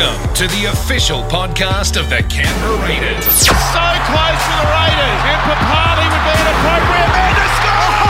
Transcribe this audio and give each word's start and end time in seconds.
Welcome 0.00 0.32
to 0.32 0.48
the 0.48 0.64
official 0.72 1.20
podcast 1.24 2.00
of 2.00 2.08
the 2.08 2.24
Canberra 2.32 2.80
Raiders. 2.88 3.22
So 3.36 3.52
close 3.52 4.40
to 4.40 4.52
the 4.56 4.64
Raiders, 4.72 5.20
and 5.28 5.40
Papali'i 5.44 6.08
would 6.08 6.24
be 6.24 6.32
an 6.40 6.48
appropriate 6.56 7.10
man 7.12 7.32
to 7.36 7.44
score. 7.60 8.00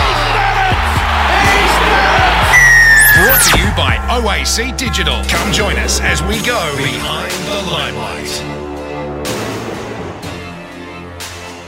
He's 0.00 0.24
done 0.32 0.56
it! 0.64 0.80
He's 1.44 1.76
done 1.76 2.24
it! 2.32 2.64
Brought 3.20 3.42
to 3.44 3.52
you 3.60 3.68
by 3.76 4.00
OAC 4.16 4.72
Digital. 4.78 5.20
Come 5.28 5.52
join 5.52 5.76
us 5.76 6.00
as 6.00 6.22
we 6.22 6.40
go 6.40 6.74
behind 6.78 7.32
the 7.52 7.70
limelight. 7.70 8.32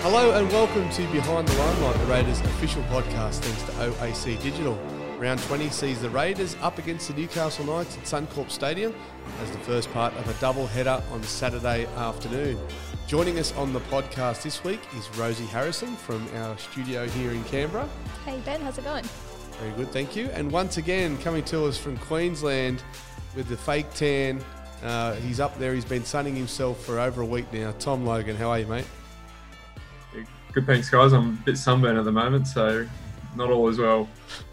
Hello 0.00 0.32
and 0.32 0.50
welcome 0.50 0.88
to 0.88 1.06
Behind 1.12 1.46
the 1.46 1.58
Limelight, 1.58 1.96
the 1.98 2.06
Raiders 2.06 2.40
official 2.40 2.82
podcast 2.84 3.40
thanks 3.40 3.62
to 3.64 3.72
OAC 3.72 4.40
Digital. 4.40 4.78
Round 5.22 5.40
20 5.42 5.68
sees 5.68 6.02
the 6.02 6.10
Raiders 6.10 6.56
up 6.62 6.78
against 6.78 7.06
the 7.06 7.14
Newcastle 7.14 7.64
Knights 7.64 7.96
at 7.96 8.02
Suncorp 8.02 8.50
Stadium 8.50 8.92
as 9.40 9.52
the 9.52 9.58
first 9.58 9.88
part 9.92 10.12
of 10.14 10.28
a 10.28 10.40
double 10.40 10.66
header 10.66 11.00
on 11.12 11.22
Saturday 11.22 11.86
afternoon. 11.94 12.58
Joining 13.06 13.38
us 13.38 13.54
on 13.54 13.72
the 13.72 13.78
podcast 13.82 14.42
this 14.42 14.64
week 14.64 14.80
is 14.96 15.08
Rosie 15.16 15.46
Harrison 15.46 15.94
from 15.94 16.26
our 16.34 16.58
studio 16.58 17.06
here 17.06 17.30
in 17.30 17.44
Canberra. 17.44 17.88
Hey 18.24 18.40
Ben, 18.44 18.60
how's 18.62 18.78
it 18.78 18.84
going? 18.84 19.04
Very 19.60 19.70
good, 19.74 19.92
thank 19.92 20.16
you. 20.16 20.26
And 20.30 20.50
once 20.50 20.78
again, 20.78 21.16
coming 21.18 21.44
to 21.44 21.66
us 21.66 21.78
from 21.78 21.96
Queensland 21.98 22.82
with 23.36 23.46
the 23.46 23.56
fake 23.56 23.94
tan. 23.94 24.44
Uh, 24.82 25.14
he's 25.14 25.38
up 25.38 25.56
there, 25.56 25.72
he's 25.72 25.84
been 25.84 26.04
sunning 26.04 26.34
himself 26.34 26.84
for 26.84 26.98
over 26.98 27.22
a 27.22 27.26
week 27.26 27.46
now. 27.52 27.70
Tom 27.78 28.04
Logan, 28.04 28.34
how 28.34 28.50
are 28.50 28.58
you, 28.58 28.66
mate? 28.66 28.86
Good, 30.52 30.66
thanks, 30.66 30.90
guys. 30.90 31.12
I'm 31.12 31.28
a 31.28 31.44
bit 31.44 31.56
sunburned 31.56 31.96
at 31.96 32.04
the 32.04 32.10
moment, 32.10 32.48
so 32.48 32.88
not 33.36 33.50
all 33.50 33.68
as 33.68 33.78
well. 33.78 34.08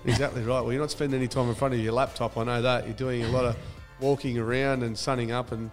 Exactly 0.05 0.43
right. 0.43 0.61
Well, 0.61 0.71
you're 0.71 0.81
not 0.81 0.91
spending 0.91 1.19
any 1.19 1.27
time 1.27 1.49
in 1.49 1.55
front 1.55 1.73
of 1.73 1.79
your 1.79 1.93
laptop. 1.93 2.37
I 2.37 2.43
know 2.43 2.61
that. 2.61 2.85
You're 2.85 2.95
doing 2.95 3.23
a 3.23 3.29
lot 3.29 3.45
of 3.45 3.55
walking 3.99 4.37
around 4.37 4.83
and 4.83 4.97
sunning 4.97 5.31
up 5.31 5.51
and 5.51 5.71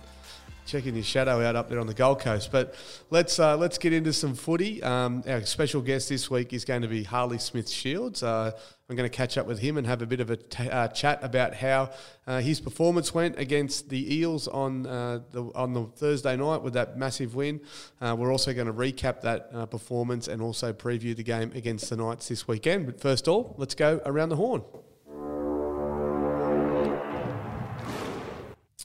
checking 0.67 0.95
your 0.95 1.05
shadow 1.05 1.41
out 1.41 1.57
up 1.57 1.69
there 1.69 1.79
on 1.79 1.87
the 1.87 1.95
Gold 1.95 2.21
Coast. 2.21 2.51
But 2.51 2.75
let's 3.11 3.39
uh, 3.39 3.57
let's 3.57 3.79
get 3.79 3.93
into 3.93 4.13
some 4.13 4.35
footy. 4.35 4.83
Um, 4.83 5.23
our 5.27 5.43
special 5.43 5.81
guest 5.81 6.09
this 6.09 6.31
week 6.31 6.53
is 6.53 6.65
going 6.65 6.83
to 6.83 6.89
be 6.89 7.05
Harley 7.05 7.39
Smith 7.39 7.69
Shields. 7.69 8.23
Uh, 8.23 8.51
I'm 8.89 8.97
going 8.97 9.09
to 9.09 9.17
catch 9.17 9.39
up 9.39 9.47
with 9.47 9.61
him 9.61 9.77
and 9.77 9.87
have 9.87 10.03
a 10.03 10.07
bit 10.07 10.21
of 10.21 10.31
a 10.31 10.37
t- 10.37 10.69
uh, 10.69 10.89
chat 10.89 11.21
about 11.23 11.55
how 11.55 11.91
uh, 12.27 12.41
his 12.41 12.61
performance 12.61 13.15
went 13.15 13.39
against 13.39 13.89
the 13.89 14.17
Eels 14.17 14.49
on 14.49 14.87
uh, 14.87 15.21
the 15.31 15.45
on 15.55 15.73
the 15.73 15.85
Thursday 15.85 16.37
night 16.37 16.63
with 16.63 16.75
that 16.75 16.99
massive 16.99 17.35
win. 17.35 17.61
Uh, 18.01 18.17
we're 18.19 18.33
also 18.33 18.53
going 18.53 18.67
to 18.67 18.73
recap 18.73 19.21
that 19.23 19.71
performance 19.71 20.29
and 20.29 20.43
also 20.43 20.73
preview 20.73 21.17
the 21.17 21.23
game 21.23 21.53
against 21.55 21.89
the 21.91 21.97
Knights 21.97 22.29
this 22.29 22.49
weekend. 22.49 22.87
But 22.87 23.01
first 23.01 23.29
of 23.29 23.35
all, 23.35 23.55
let's 23.57 23.75
go 23.75 24.01
around 24.05 24.31
the 24.31 24.37
horn. 24.37 24.63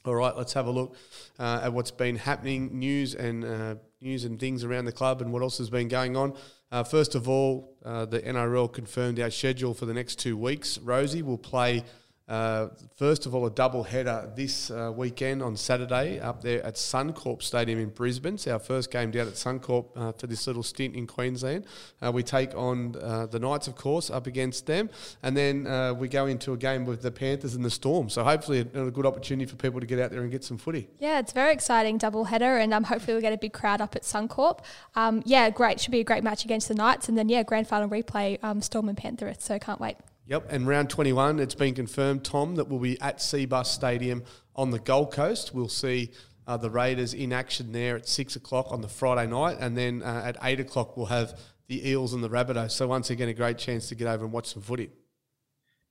All 0.03 0.15
right, 0.15 0.35
let's 0.35 0.53
have 0.53 0.65
a 0.65 0.71
look 0.71 0.95
uh, 1.37 1.61
at 1.63 1.73
what's 1.73 1.91
been 1.91 2.15
happening, 2.15 2.79
news 2.79 3.13
and 3.13 3.45
uh, 3.45 3.75
news 4.01 4.25
and 4.25 4.39
things 4.39 4.63
around 4.63 4.85
the 4.85 4.91
club, 4.91 5.21
and 5.21 5.31
what 5.31 5.43
else 5.43 5.59
has 5.59 5.69
been 5.69 5.87
going 5.87 6.17
on. 6.17 6.33
Uh, 6.71 6.83
first 6.83 7.13
of 7.13 7.29
all, 7.29 7.77
uh, 7.85 8.05
the 8.05 8.19
NRL 8.19 8.71
confirmed 8.73 9.19
our 9.19 9.29
schedule 9.29 9.75
for 9.75 9.85
the 9.85 9.93
next 9.93 10.17
two 10.17 10.35
weeks. 10.35 10.79
Rosie 10.79 11.21
will 11.21 11.37
play. 11.37 11.83
Uh, 12.31 12.69
first 12.95 13.25
of 13.25 13.35
all, 13.35 13.45
a 13.45 13.49
double 13.49 13.83
header 13.83 14.31
this 14.37 14.71
uh, 14.71 14.89
weekend 14.95 15.43
on 15.43 15.57
Saturday 15.57 16.17
up 16.17 16.41
there 16.41 16.65
at 16.65 16.75
Suncorp 16.75 17.43
Stadium 17.43 17.77
in 17.77 17.89
Brisbane. 17.89 18.35
It's 18.35 18.47
our 18.47 18.57
first 18.57 18.89
game 18.89 19.11
down 19.11 19.27
at 19.27 19.33
Suncorp 19.33 19.87
uh, 19.97 20.13
for 20.13 20.27
this 20.27 20.47
little 20.47 20.63
stint 20.63 20.95
in 20.95 21.07
Queensland. 21.07 21.65
Uh, 22.01 22.09
we 22.09 22.23
take 22.23 22.55
on 22.55 22.95
uh, 23.01 23.25
the 23.25 23.37
Knights, 23.37 23.67
of 23.67 23.75
course, 23.75 24.09
up 24.09 24.27
against 24.27 24.65
them, 24.65 24.89
and 25.21 25.35
then 25.35 25.67
uh, 25.67 25.93
we 25.93 26.07
go 26.07 26.25
into 26.25 26.53
a 26.53 26.57
game 26.57 26.85
with 26.85 27.01
the 27.01 27.11
Panthers 27.11 27.53
and 27.53 27.65
the 27.65 27.69
Storm. 27.69 28.07
So 28.09 28.23
hopefully, 28.23 28.65
a, 28.73 28.85
a 28.85 28.91
good 28.91 29.05
opportunity 29.05 29.45
for 29.45 29.57
people 29.57 29.81
to 29.81 29.85
get 29.85 29.99
out 29.99 30.11
there 30.11 30.21
and 30.21 30.31
get 30.31 30.45
some 30.45 30.57
footy. 30.57 30.87
Yeah, 30.99 31.19
it's 31.19 31.33
very 31.33 31.51
exciting 31.51 31.97
double 31.97 32.23
header, 32.23 32.59
and 32.59 32.73
um, 32.73 32.85
hopefully 32.85 33.15
we'll 33.15 33.21
get 33.21 33.33
a 33.33 33.37
big 33.37 33.51
crowd 33.51 33.81
up 33.81 33.93
at 33.97 34.03
Suncorp. 34.03 34.59
Um, 34.95 35.21
yeah, 35.25 35.49
great. 35.49 35.81
Should 35.81 35.91
be 35.91 35.99
a 35.99 36.05
great 36.05 36.23
match 36.23 36.45
against 36.45 36.69
the 36.69 36.75
Knights, 36.75 37.09
and 37.09 37.17
then 37.17 37.27
yeah, 37.27 37.43
grand 37.43 37.67
final 37.67 37.89
replay, 37.89 38.41
um, 38.41 38.61
Storm 38.61 38.87
and 38.87 38.97
Panthers. 38.97 39.35
So 39.39 39.59
can't 39.59 39.81
wait. 39.81 39.97
Yep, 40.31 40.45
and 40.49 40.65
round 40.65 40.89
21, 40.89 41.41
it's 41.41 41.55
been 41.55 41.75
confirmed, 41.75 42.23
Tom, 42.23 42.55
that 42.55 42.69
we'll 42.69 42.79
be 42.79 42.97
at 43.01 43.17
Cbus 43.17 43.65
Stadium 43.65 44.23
on 44.55 44.71
the 44.71 44.79
Gold 44.79 45.11
Coast. 45.11 45.53
We'll 45.53 45.67
see 45.67 46.13
uh, 46.47 46.55
the 46.55 46.69
Raiders 46.69 47.13
in 47.13 47.33
action 47.33 47.73
there 47.73 47.97
at 47.97 48.07
6 48.07 48.37
o'clock 48.37 48.71
on 48.71 48.79
the 48.79 48.87
Friday 48.87 49.29
night, 49.29 49.57
and 49.59 49.77
then 49.77 50.01
uh, 50.01 50.21
at 50.23 50.37
8 50.41 50.61
o'clock, 50.61 50.95
we'll 50.95 51.07
have 51.07 51.37
the 51.67 51.85
Eels 51.85 52.13
and 52.13 52.23
the 52.23 52.29
Rabbitohs. 52.29 52.71
So, 52.71 52.87
once 52.87 53.09
again, 53.09 53.27
a 53.27 53.33
great 53.33 53.57
chance 53.57 53.89
to 53.89 53.95
get 53.95 54.07
over 54.07 54.23
and 54.23 54.31
watch 54.31 54.53
some 54.53 54.61
footy. 54.61 54.89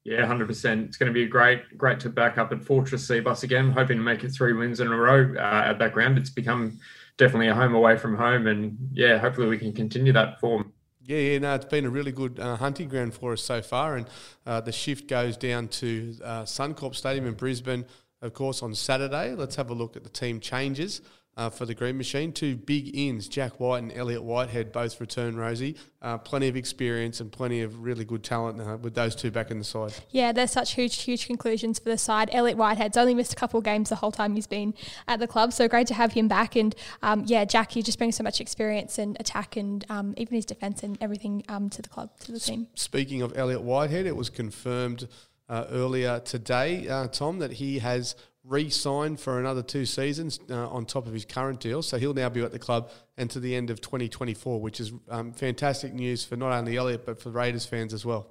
Yeah, 0.04 0.24
hundred 0.24 0.46
percent. 0.46 0.86
It's 0.86 0.96
going 0.96 1.12
to 1.12 1.12
be 1.12 1.26
great, 1.26 1.76
great 1.76 2.00
to 2.00 2.08
back 2.08 2.38
up 2.38 2.50
at 2.50 2.64
Fortress 2.64 3.06
Seabus 3.06 3.42
again. 3.42 3.70
Hoping 3.70 3.98
to 3.98 4.02
make 4.02 4.24
it 4.24 4.30
three 4.30 4.54
wins 4.54 4.80
in 4.80 4.86
a 4.86 4.96
row 4.96 5.34
uh, 5.36 5.64
at 5.66 5.78
that 5.80 5.92
ground. 5.92 6.16
It's 6.16 6.30
become 6.30 6.80
definitely 7.18 7.48
a 7.48 7.54
home 7.54 7.74
away 7.74 7.98
from 7.98 8.16
home, 8.16 8.46
and 8.46 8.78
yeah, 8.94 9.18
hopefully 9.18 9.48
we 9.48 9.58
can 9.58 9.74
continue 9.74 10.14
that 10.14 10.40
form. 10.40 10.72
Yeah, 11.02 11.16
yeah, 11.16 11.38
no, 11.38 11.54
it's 11.54 11.64
been 11.64 11.86
a 11.86 11.90
really 11.90 12.12
good 12.12 12.38
uh, 12.38 12.56
hunting 12.56 12.88
ground 12.88 13.14
for 13.14 13.32
us 13.32 13.40
so 13.40 13.62
far, 13.62 13.96
and 13.96 14.06
uh, 14.44 14.60
the 14.60 14.70
shift 14.70 15.08
goes 15.08 15.36
down 15.36 15.68
to 15.68 16.14
uh, 16.22 16.42
Suncorp 16.42 16.94
Stadium 16.94 17.26
in 17.26 17.32
Brisbane, 17.34 17.86
of 18.20 18.34
course, 18.34 18.62
on 18.62 18.74
Saturday. 18.74 19.34
Let's 19.34 19.56
have 19.56 19.70
a 19.70 19.74
look 19.74 19.96
at 19.96 20.04
the 20.04 20.10
team 20.10 20.40
changes 20.40 21.00
uh, 21.40 21.48
for 21.48 21.64
the 21.64 21.74
Green 21.74 21.96
Machine. 21.96 22.32
Two 22.32 22.54
big 22.54 22.94
ins, 22.94 23.26
Jack 23.26 23.58
Wighton 23.58 23.90
and 23.90 23.98
Elliott 23.98 24.22
Whitehead, 24.22 24.72
both 24.72 25.00
return. 25.00 25.36
Rosie, 25.36 25.74
uh, 26.02 26.18
plenty 26.18 26.48
of 26.48 26.56
experience 26.56 27.20
and 27.20 27.32
plenty 27.32 27.62
of 27.62 27.82
really 27.82 28.04
good 28.04 28.22
talent 28.22 28.60
uh, 28.60 28.76
with 28.76 28.94
those 28.94 29.16
two 29.16 29.30
back 29.30 29.50
in 29.50 29.58
the 29.58 29.64
side. 29.64 29.94
Yeah, 30.10 30.32
there's 30.32 30.50
such 30.50 30.74
huge, 30.74 31.00
huge 31.02 31.26
conclusions 31.26 31.78
for 31.78 31.88
the 31.88 31.96
side. 31.96 32.28
Elliott 32.32 32.58
Whitehead's 32.58 32.98
only 32.98 33.14
missed 33.14 33.32
a 33.32 33.36
couple 33.36 33.56
of 33.56 33.64
games 33.64 33.88
the 33.88 33.96
whole 33.96 34.12
time 34.12 34.34
he's 34.34 34.46
been 34.46 34.74
at 35.08 35.18
the 35.18 35.26
club, 35.26 35.54
so 35.54 35.66
great 35.66 35.86
to 35.86 35.94
have 35.94 36.12
him 36.12 36.28
back. 36.28 36.56
And 36.56 36.74
um, 37.02 37.24
yeah, 37.26 37.46
Jack, 37.46 37.72
he 37.72 37.82
just 37.82 37.96
brings 37.96 38.16
so 38.16 38.22
much 38.22 38.40
experience 38.40 38.98
and 38.98 39.16
attack 39.18 39.56
and 39.56 39.84
um, 39.88 40.14
even 40.18 40.34
his 40.34 40.44
defence 40.44 40.82
and 40.82 40.98
everything 41.00 41.42
um, 41.48 41.70
to 41.70 41.80
the 41.80 41.88
club, 41.88 42.10
to 42.20 42.32
the 42.32 42.40
team. 42.40 42.66
Speaking 42.74 43.22
of 43.22 43.32
Elliott 43.36 43.62
Whitehead, 43.62 44.04
it 44.04 44.16
was 44.16 44.28
confirmed 44.28 45.08
uh, 45.48 45.64
earlier 45.70 46.20
today, 46.20 46.86
uh, 46.86 47.08
Tom, 47.08 47.38
that 47.38 47.52
he 47.52 47.80
has 47.80 48.14
re-signed 48.50 49.20
for 49.20 49.38
another 49.38 49.62
two 49.62 49.86
seasons 49.86 50.40
uh, 50.50 50.68
on 50.68 50.84
top 50.84 51.06
of 51.06 51.12
his 51.12 51.24
current 51.24 51.60
deal. 51.60 51.82
So 51.82 51.98
he'll 51.98 52.12
now 52.12 52.28
be 52.28 52.42
at 52.42 52.50
the 52.50 52.58
club 52.58 52.90
to 53.16 53.38
the 53.38 53.54
end 53.54 53.70
of 53.70 53.80
2024, 53.80 54.60
which 54.60 54.80
is 54.80 54.92
um, 55.08 55.32
fantastic 55.32 55.94
news 55.94 56.24
for 56.24 56.36
not 56.36 56.52
only 56.52 56.76
Elliott 56.76 57.06
but 57.06 57.22
for 57.22 57.30
Raiders 57.30 57.64
fans 57.64 57.94
as 57.94 58.04
well. 58.04 58.26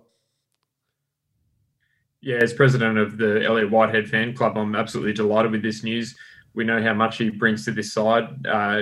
Yeah, 2.22 2.40
as 2.42 2.52
president 2.52 2.98
of 2.98 3.18
the 3.18 3.46
Elliott 3.46 3.72
Whitehead 3.72 4.10
fan 4.10 4.36
club, 4.36 4.58
I'm 4.58 4.76
absolutely 4.76 5.14
delighted 5.14 5.54
with 5.54 5.62
this 5.62 5.84
news. 5.84 6.16
We 6.54 6.66
know 6.66 6.82
how 6.82 6.94
much 6.94 7.18
he 7.18 7.30
brings 7.30 7.64
to 7.66 7.72
this 7.72 7.94
side, 7.94 8.46
uh, 8.46 8.82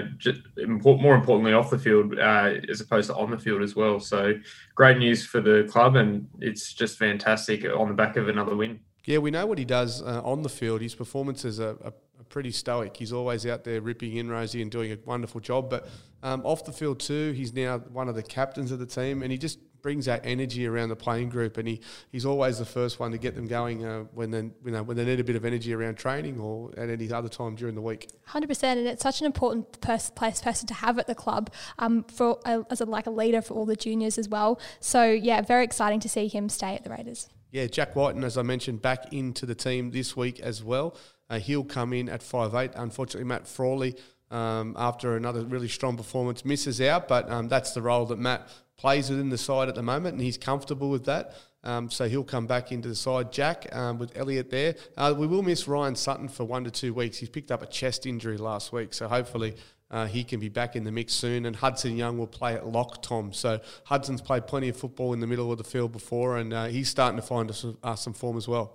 more 0.66 1.14
importantly 1.14 1.54
off 1.54 1.70
the 1.70 1.78
field 1.78 2.18
uh, 2.18 2.54
as 2.68 2.82
opposed 2.82 3.10
to 3.10 3.16
on 3.16 3.30
the 3.30 3.38
field 3.38 3.62
as 3.62 3.76
well. 3.76 4.00
So 4.00 4.34
great 4.74 4.98
news 4.98 5.24
for 5.24 5.40
the 5.40 5.68
club, 5.70 5.98
and 5.98 6.28
it's 6.40 6.74
just 6.74 6.98
fantastic 6.98 7.64
on 7.66 7.90
the 7.90 7.94
back 7.94 8.18
of 8.18 8.28
another 8.28 8.56
win. 8.56 8.80
Yeah, 9.08 9.20
we 9.20 9.32
know 9.32 9.46
what 9.46 9.58
he 9.58 9.64
does 9.64 10.02
uh, 10.02 10.22
on 10.24 10.44
the 10.44 10.50
field. 10.50 10.82
His 10.82 10.94
performances 10.94 11.62
are, 11.62 11.78
are, 11.84 11.94
pretty 12.30 12.52
stoic. 12.52 12.98
He's 12.98 13.14
always 13.14 13.46
out 13.46 13.64
there 13.64 13.80
ripping 13.80 14.18
in 14.18 14.30
Rosie 14.30 14.62
and 14.62 14.70
doing 14.70 14.92
a 14.92 14.98
wonderful 15.06 15.40
job. 15.40 15.70
But 15.70 15.88
um, 16.22 16.42
off 16.44 16.66
the 16.66 16.74
field 16.74 17.00
too, 17.00 17.32
he's 17.32 17.54
now 17.54 17.78
one 17.78 18.10
of 18.10 18.16
the 18.16 18.22
captains 18.22 18.70
of 18.74 18.80
the 18.80 18.86
team, 18.86 19.24
and 19.24 19.32
he 19.32 19.38
just 19.38 19.60
brings 19.82 20.08
that 20.08 20.26
energy 20.26 20.68
around 20.68 20.90
the 20.90 20.96
playing 20.98 21.30
group. 21.30 21.56
And 21.56 21.66
he, 21.66 21.80
he's 22.12 22.26
always 22.26 22.60
the 22.60 22.66
first 22.66 23.00
one 23.00 23.12
to 23.12 23.18
get 23.18 23.34
them 23.34 23.48
going 23.48 23.86
uh, 23.86 24.02
when 24.14 24.32
they 24.32 24.40
you 24.40 24.72
know 24.72 24.84
when 24.84 24.98
they 24.98 25.06
need 25.06 25.22
a 25.22 25.24
bit 25.24 25.38
of 25.38 25.46
energy 25.46 25.74
around 25.74 25.96
training 25.96 26.38
or 26.38 26.78
at 26.78 26.90
any 26.90 27.10
other 27.10 27.30
time 27.30 27.56
during 27.56 27.76
the 27.76 27.82
week. 27.82 28.10
Hundred 28.26 28.48
percent, 28.48 28.78
and 28.78 28.90
it's 28.90 29.04
such 29.04 29.22
an 29.22 29.26
important 29.26 29.80
pers- 29.80 30.10
place 30.10 30.42
person 30.42 30.68
to 30.68 30.74
have 30.74 31.00
at 31.00 31.08
the 31.08 31.16
club 31.16 31.50
um, 31.80 32.04
for 32.04 32.40
uh, 32.44 32.64
as 32.70 32.82
a, 32.82 32.86
like 32.86 33.08
a 33.08 33.12
leader 33.12 33.42
for 33.42 33.54
all 33.54 33.66
the 33.66 33.78
juniors 33.78 34.18
as 34.18 34.28
well. 34.28 34.60
So 34.82 35.10
yeah, 35.10 35.40
very 35.40 35.64
exciting 35.64 36.02
to 36.02 36.10
see 36.10 36.28
him 36.28 36.50
stay 36.50 36.76
at 36.76 36.84
the 36.84 36.90
Raiders. 36.90 37.30
Yeah, 37.52 37.68
Jack 37.68 37.96
Wighton, 37.96 38.24
as 38.24 38.38
I 38.38 38.42
mentioned, 38.42 38.82
back 38.82 39.14
into 39.14 39.46
the 39.46 39.56
team 39.56 39.92
this 39.92 40.16
week 40.16 40.40
as 40.40 40.64
well. 40.64 40.98
Uh, 41.30 41.40
he'll 41.40 41.64
come 41.64 41.94
in 41.94 42.10
at 42.10 42.22
five 42.22 42.54
eight. 42.56 42.72
Unfortunately, 42.76 43.28
Matt 43.28 43.48
Frawley, 43.48 43.96
um, 44.32 44.76
after 44.78 45.16
another 45.16 45.44
really 45.46 45.68
strong 45.68 45.98
performance, 45.98 46.44
misses 46.44 46.82
out, 46.82 47.08
but 47.08 47.30
um, 47.30 47.48
that's 47.48 47.72
the 47.72 47.82
role 47.82 48.06
that 48.08 48.20
Matt 48.20 48.50
plays 48.78 49.10
within 49.10 49.30
the 49.30 49.38
side 49.38 49.70
at 49.70 49.76
the 49.76 49.82
moment, 49.82 50.14
and 50.14 50.22
he's 50.22 50.38
comfortable 50.38 50.90
with 50.90 51.06
that. 51.06 51.34
Um, 51.64 51.90
so 51.90 52.08
he'll 52.08 52.24
come 52.24 52.48
back 52.48 52.72
into 52.72 52.88
the 52.88 52.96
side. 52.96 53.32
Jack 53.32 53.68
um, 53.76 53.98
with 53.98 54.16
Elliott 54.16 54.50
there. 54.50 54.76
Uh, 54.96 55.14
we 55.18 55.28
will 55.28 55.42
miss 55.42 55.68
Ryan 55.68 55.96
Sutton 55.96 56.30
for 56.30 56.46
one 56.46 56.64
to 56.64 56.72
two 56.72 56.94
weeks. 56.94 57.18
He's 57.18 57.30
picked 57.30 57.52
up 57.52 57.62
a 57.62 57.66
chest 57.66 58.06
injury 58.06 58.38
last 58.38 58.72
week, 58.72 58.94
so 58.94 59.08
hopefully 59.08 59.56
uh, 59.90 60.06
he 60.06 60.24
can 60.24 60.40
be 60.40 60.50
back 60.50 60.76
in 60.76 60.84
the 60.84 60.92
mix 60.92 61.14
soon. 61.14 61.46
And 61.46 61.56
Hudson 61.56 61.96
Young 61.96 62.18
will 62.18 62.28
play 62.28 62.56
at 62.56 62.68
lock, 62.68 63.02
Tom. 63.02 63.32
So 63.34 63.60
Hudson's 63.86 64.22
played 64.22 64.48
plenty 64.48 64.70
of 64.70 64.78
football 64.78 65.14
in 65.14 65.20
the 65.20 65.28
middle 65.28 65.52
of 65.52 65.58
the 65.58 65.64
field 65.64 65.92
before, 65.92 66.38
and 66.38 66.54
uh, 66.54 66.66
he's 66.66 66.90
starting 66.90 67.20
to 67.20 67.26
find 67.26 67.50
us 67.50 67.66
uh, 67.84 67.96
some 67.96 68.14
form 68.14 68.38
as 68.38 68.48
well. 68.48 68.74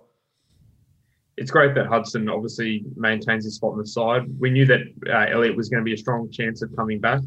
It's 1.37 1.51
great 1.51 1.75
that 1.75 1.87
Hudson 1.87 2.29
obviously 2.29 2.85
maintains 2.95 3.45
his 3.45 3.57
spot 3.57 3.73
on 3.73 3.79
the 3.79 3.87
side. 3.87 4.23
We 4.39 4.51
knew 4.51 4.67
that 4.67 4.81
uh, 5.09 5.27
Elliott 5.31 5.57
was 5.57 5.69
going 5.69 5.81
to 5.81 5.85
be 5.85 5.95
a 5.95 5.99
strong 5.99 6.31
chance 6.31 6.63
of 6.63 6.75
coming 6.77 7.01
back. 7.01 7.21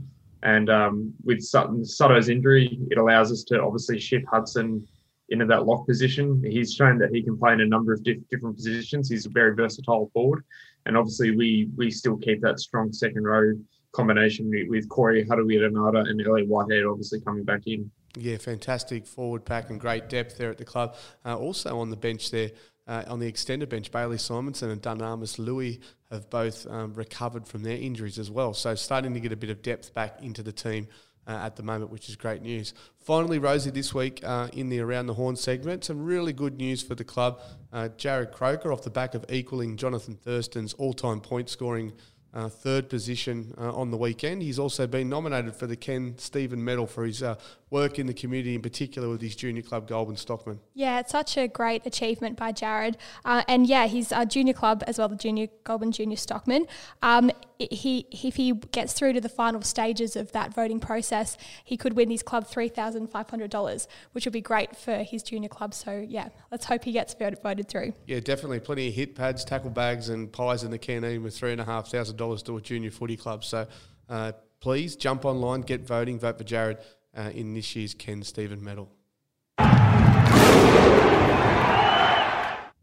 And 0.43 0.69
um, 0.69 1.13
with 1.23 1.41
Sutton, 1.41 1.83
Sutto's 1.83 2.29
injury, 2.29 2.79
it 2.91 2.99
allows 2.99 3.31
us 3.31 3.43
to 3.45 3.59
obviously 3.59 3.99
shift 3.99 4.25
Hudson 4.31 4.87
into 5.29 5.45
that 5.45 5.65
lock 5.65 5.87
position. 5.87 6.43
He's 6.45 6.73
shown 6.73 6.99
that 6.99 7.09
he 7.11 7.23
can 7.23 7.37
play 7.37 7.53
in 7.53 7.61
a 7.61 7.65
number 7.65 7.93
of 7.93 8.03
diff- 8.03 8.27
different 8.29 8.55
positions. 8.55 9.09
He's 9.09 9.25
a 9.25 9.29
very 9.29 9.55
versatile 9.55 10.11
forward, 10.13 10.43
and 10.85 10.95
obviously 10.95 11.35
we 11.35 11.69
we 11.75 11.89
still 11.89 12.17
keep 12.17 12.41
that 12.41 12.59
strong 12.59 12.93
second 12.93 13.23
row 13.23 13.53
combination 13.95 14.51
with 14.69 14.89
Corey 14.89 15.25
Harawira-Naera 15.25 16.09
and 16.09 16.21
Elliott 16.25 16.47
Whitehead 16.49 16.85
obviously 16.85 17.21
coming 17.21 17.43
back 17.43 17.61
in. 17.65 17.89
Yeah, 18.17 18.37
fantastic 18.37 19.05
forward 19.05 19.45
pack 19.45 19.69
and 19.69 19.79
great 19.79 20.09
depth 20.09 20.37
there 20.37 20.49
at 20.49 20.57
the 20.57 20.65
club. 20.65 20.95
Uh, 21.25 21.37
also 21.37 21.79
on 21.79 21.89
the 21.89 21.97
bench 21.97 22.31
there, 22.31 22.51
uh, 22.87 23.03
on 23.07 23.19
the 23.19 23.27
extended 23.27 23.69
bench, 23.69 23.91
Bailey 23.91 24.17
Simonsson 24.17 24.71
and 24.71 24.81
Dunamis 24.81 25.39
Lui 25.39 25.79
have 26.11 26.29
both 26.29 26.67
um, 26.67 26.93
recovered 26.93 27.47
from 27.47 27.63
their 27.63 27.77
injuries 27.77 28.19
as 28.19 28.29
well. 28.29 28.53
So 28.53 28.75
starting 28.75 29.13
to 29.13 29.19
get 29.19 29.31
a 29.31 29.35
bit 29.35 29.49
of 29.49 29.61
depth 29.61 29.93
back 29.93 30.21
into 30.21 30.43
the 30.43 30.51
team. 30.51 30.87
Uh, 31.27 31.31
at 31.41 31.55
the 31.55 31.63
moment, 31.63 31.89
which 31.89 32.07
is 32.07 32.15
great 32.15 32.43
news. 32.43 32.75
Finally, 33.03 33.39
Rosie, 33.39 33.71
this 33.71 33.95
week 33.95 34.21
uh, 34.23 34.47
in 34.53 34.69
the 34.69 34.79
Around 34.79 35.07
the 35.07 35.15
Horn 35.15 35.35
segment, 35.35 35.83
some 35.83 36.05
really 36.05 36.33
good 36.33 36.55
news 36.55 36.83
for 36.83 36.93
the 36.93 37.03
club. 37.03 37.41
Uh, 37.73 37.89
Jarrod 37.97 38.31
Croker, 38.31 38.71
off 38.71 38.83
the 38.83 38.91
back 38.91 39.15
of 39.15 39.25
equaling 39.29 39.75
Johnathan 39.75 40.19
Thurston's 40.19 40.73
all 40.73 40.93
time 40.93 41.19
point 41.21 41.49
scoring 41.49 41.93
uh, 42.35 42.49
third 42.49 42.89
position 42.89 43.53
uh, 43.57 43.73
on 43.73 43.91
the 43.91 43.97
weekend. 43.97 44.41
He's 44.41 44.59
also 44.59 44.85
been 44.85 45.09
nominated 45.09 45.55
for 45.55 45.67
the 45.67 45.77
Ken 45.77 46.15
Stephen 46.17 46.63
Medal 46.63 46.85
for 46.85 47.05
his 47.05 47.23
uh, 47.23 47.35
work 47.75 47.99
in 47.99 48.07
the 48.07 48.13
community, 48.13 48.55
in 48.55 48.61
particular 48.61 49.09
with 49.09 49.21
his 49.21 49.35
junior 49.35 49.61
club, 49.61 49.85
Goulburn 49.85 50.15
Stockman. 50.15 50.61
Yeah, 50.73 51.01
it's 51.01 51.11
such 51.11 51.35
a 51.35 51.45
great 51.49 51.85
achievement 51.85 52.37
by 52.37 52.53
Jarrod. 52.53 52.95
Uh, 53.25 53.43
and 53.49 53.67
yeah, 53.67 53.85
his 53.85 54.13
uh, 54.13 54.23
junior 54.23 54.53
club 54.53 54.81
as 54.87 54.97
well, 54.97 55.09
the 55.09 55.17
junior 55.17 55.47
Goulburn 55.65 55.91
Junior 55.91 56.15
Stockman. 56.15 56.67
Um, 57.01 57.31
he 57.59 58.07
if 58.11 58.35
he 58.37 58.53
gets 58.53 58.93
through 58.93 59.11
to 59.13 59.21
the 59.21 59.27
final 59.27 59.61
stages 59.61 60.15
of 60.15 60.31
that 60.31 60.53
voting 60.53 60.79
process, 60.79 61.37
he 61.65 61.75
could 61.75 61.93
win 61.97 62.09
his 62.09 62.23
club 62.23 62.47
three 62.47 62.69
thousand 62.69 63.07
five 63.07 63.29
hundred 63.29 63.51
dollars, 63.51 63.89
which 64.13 64.25
would 64.25 64.33
be 64.33 64.41
great 64.41 64.77
for 64.77 65.03
his 65.03 65.21
junior 65.21 65.49
club. 65.49 65.73
So 65.73 66.05
yeah, 66.07 66.29
let's 66.51 66.65
hope 66.65 66.85
he 66.85 66.93
gets 66.93 67.13
voted 67.13 67.67
through. 67.67 67.93
Yeah, 68.07 68.21
definitely 68.21 68.61
plenty 68.61 68.87
of 68.87 68.93
hit 68.93 69.15
pads, 69.15 69.43
tackle 69.43 69.69
bags, 69.69 70.07
and 70.07 70.31
pies 70.31 70.63
in 70.63 70.71
the 70.71 70.79
canteen 70.79 71.23
with 71.23 71.35
three 71.35 71.51
and 71.51 71.59
a 71.59 71.65
half 71.65 71.89
thousand 71.89 72.15
dollars 72.15 72.41
to 72.43 72.55
a 72.55 72.61
junior 72.61 72.91
footy 72.91 73.17
club. 73.17 73.43
So 73.43 73.67
uh, 74.09 74.31
please 74.61 74.95
jump 74.95 75.25
online, 75.25 75.61
get 75.61 75.85
voting, 75.85 76.19
vote 76.19 76.37
for 76.37 76.45
Jarrod 76.45 76.79
uh, 77.15 77.31
in 77.33 77.53
this 77.53 77.75
year's 77.75 77.93
Ken 77.93 78.23
Stephen 78.23 78.63
Medal. 78.63 78.89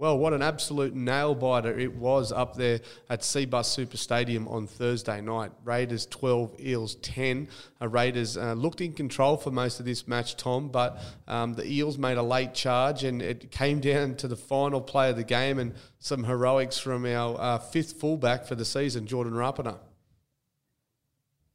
Well, 0.03 0.19
what 0.19 0.33
an 0.33 0.43
absolute 0.43 0.97
nail 0.97 1.33
biter 1.33 1.79
it 1.79 1.95
was 1.95 2.33
up 2.33 2.57
there 2.57 2.81
at 3.09 3.21
Cbus 3.21 3.67
Super 3.67 3.97
Stadium 3.97 4.49
on 4.49 4.67
Thursday 4.67 5.21
night. 5.21 5.53
Raiders 5.63 6.07
12, 6.07 6.59
Eels 6.59 6.97
10. 6.97 7.47
Uh, 7.81 7.87
Raiders 7.87 8.37
uh, 8.37 8.55
looked 8.55 8.81
in 8.81 8.95
control 8.95 9.37
for 9.37 9.53
most 9.53 9.79
of 9.79 9.87
this 9.87 10.09
match, 10.09 10.37
Tom, 10.37 10.71
but 10.71 11.01
um, 11.29 11.55
the 11.55 11.65
Eels 11.65 11.99
made 11.99 12.19
a 12.19 12.23
late 12.23 12.53
charge 12.53 13.05
and 13.05 13.23
it 13.23 13.53
came 13.53 13.79
down 13.93 14.17
to 14.17 14.27
the 14.27 14.35
final 14.35 14.81
play 14.81 15.09
of 15.09 15.15
the 15.15 15.23
game 15.23 15.61
and 15.61 15.73
some 16.01 16.25
heroics 16.25 16.79
from 16.79 17.07
our 17.07 17.41
uh, 17.41 17.59
fifth 17.61 18.01
fullback 18.01 18.45
for 18.45 18.57
the 18.57 18.65
season, 18.65 19.07
Jordan 19.07 19.35
Rapana. 19.35 19.79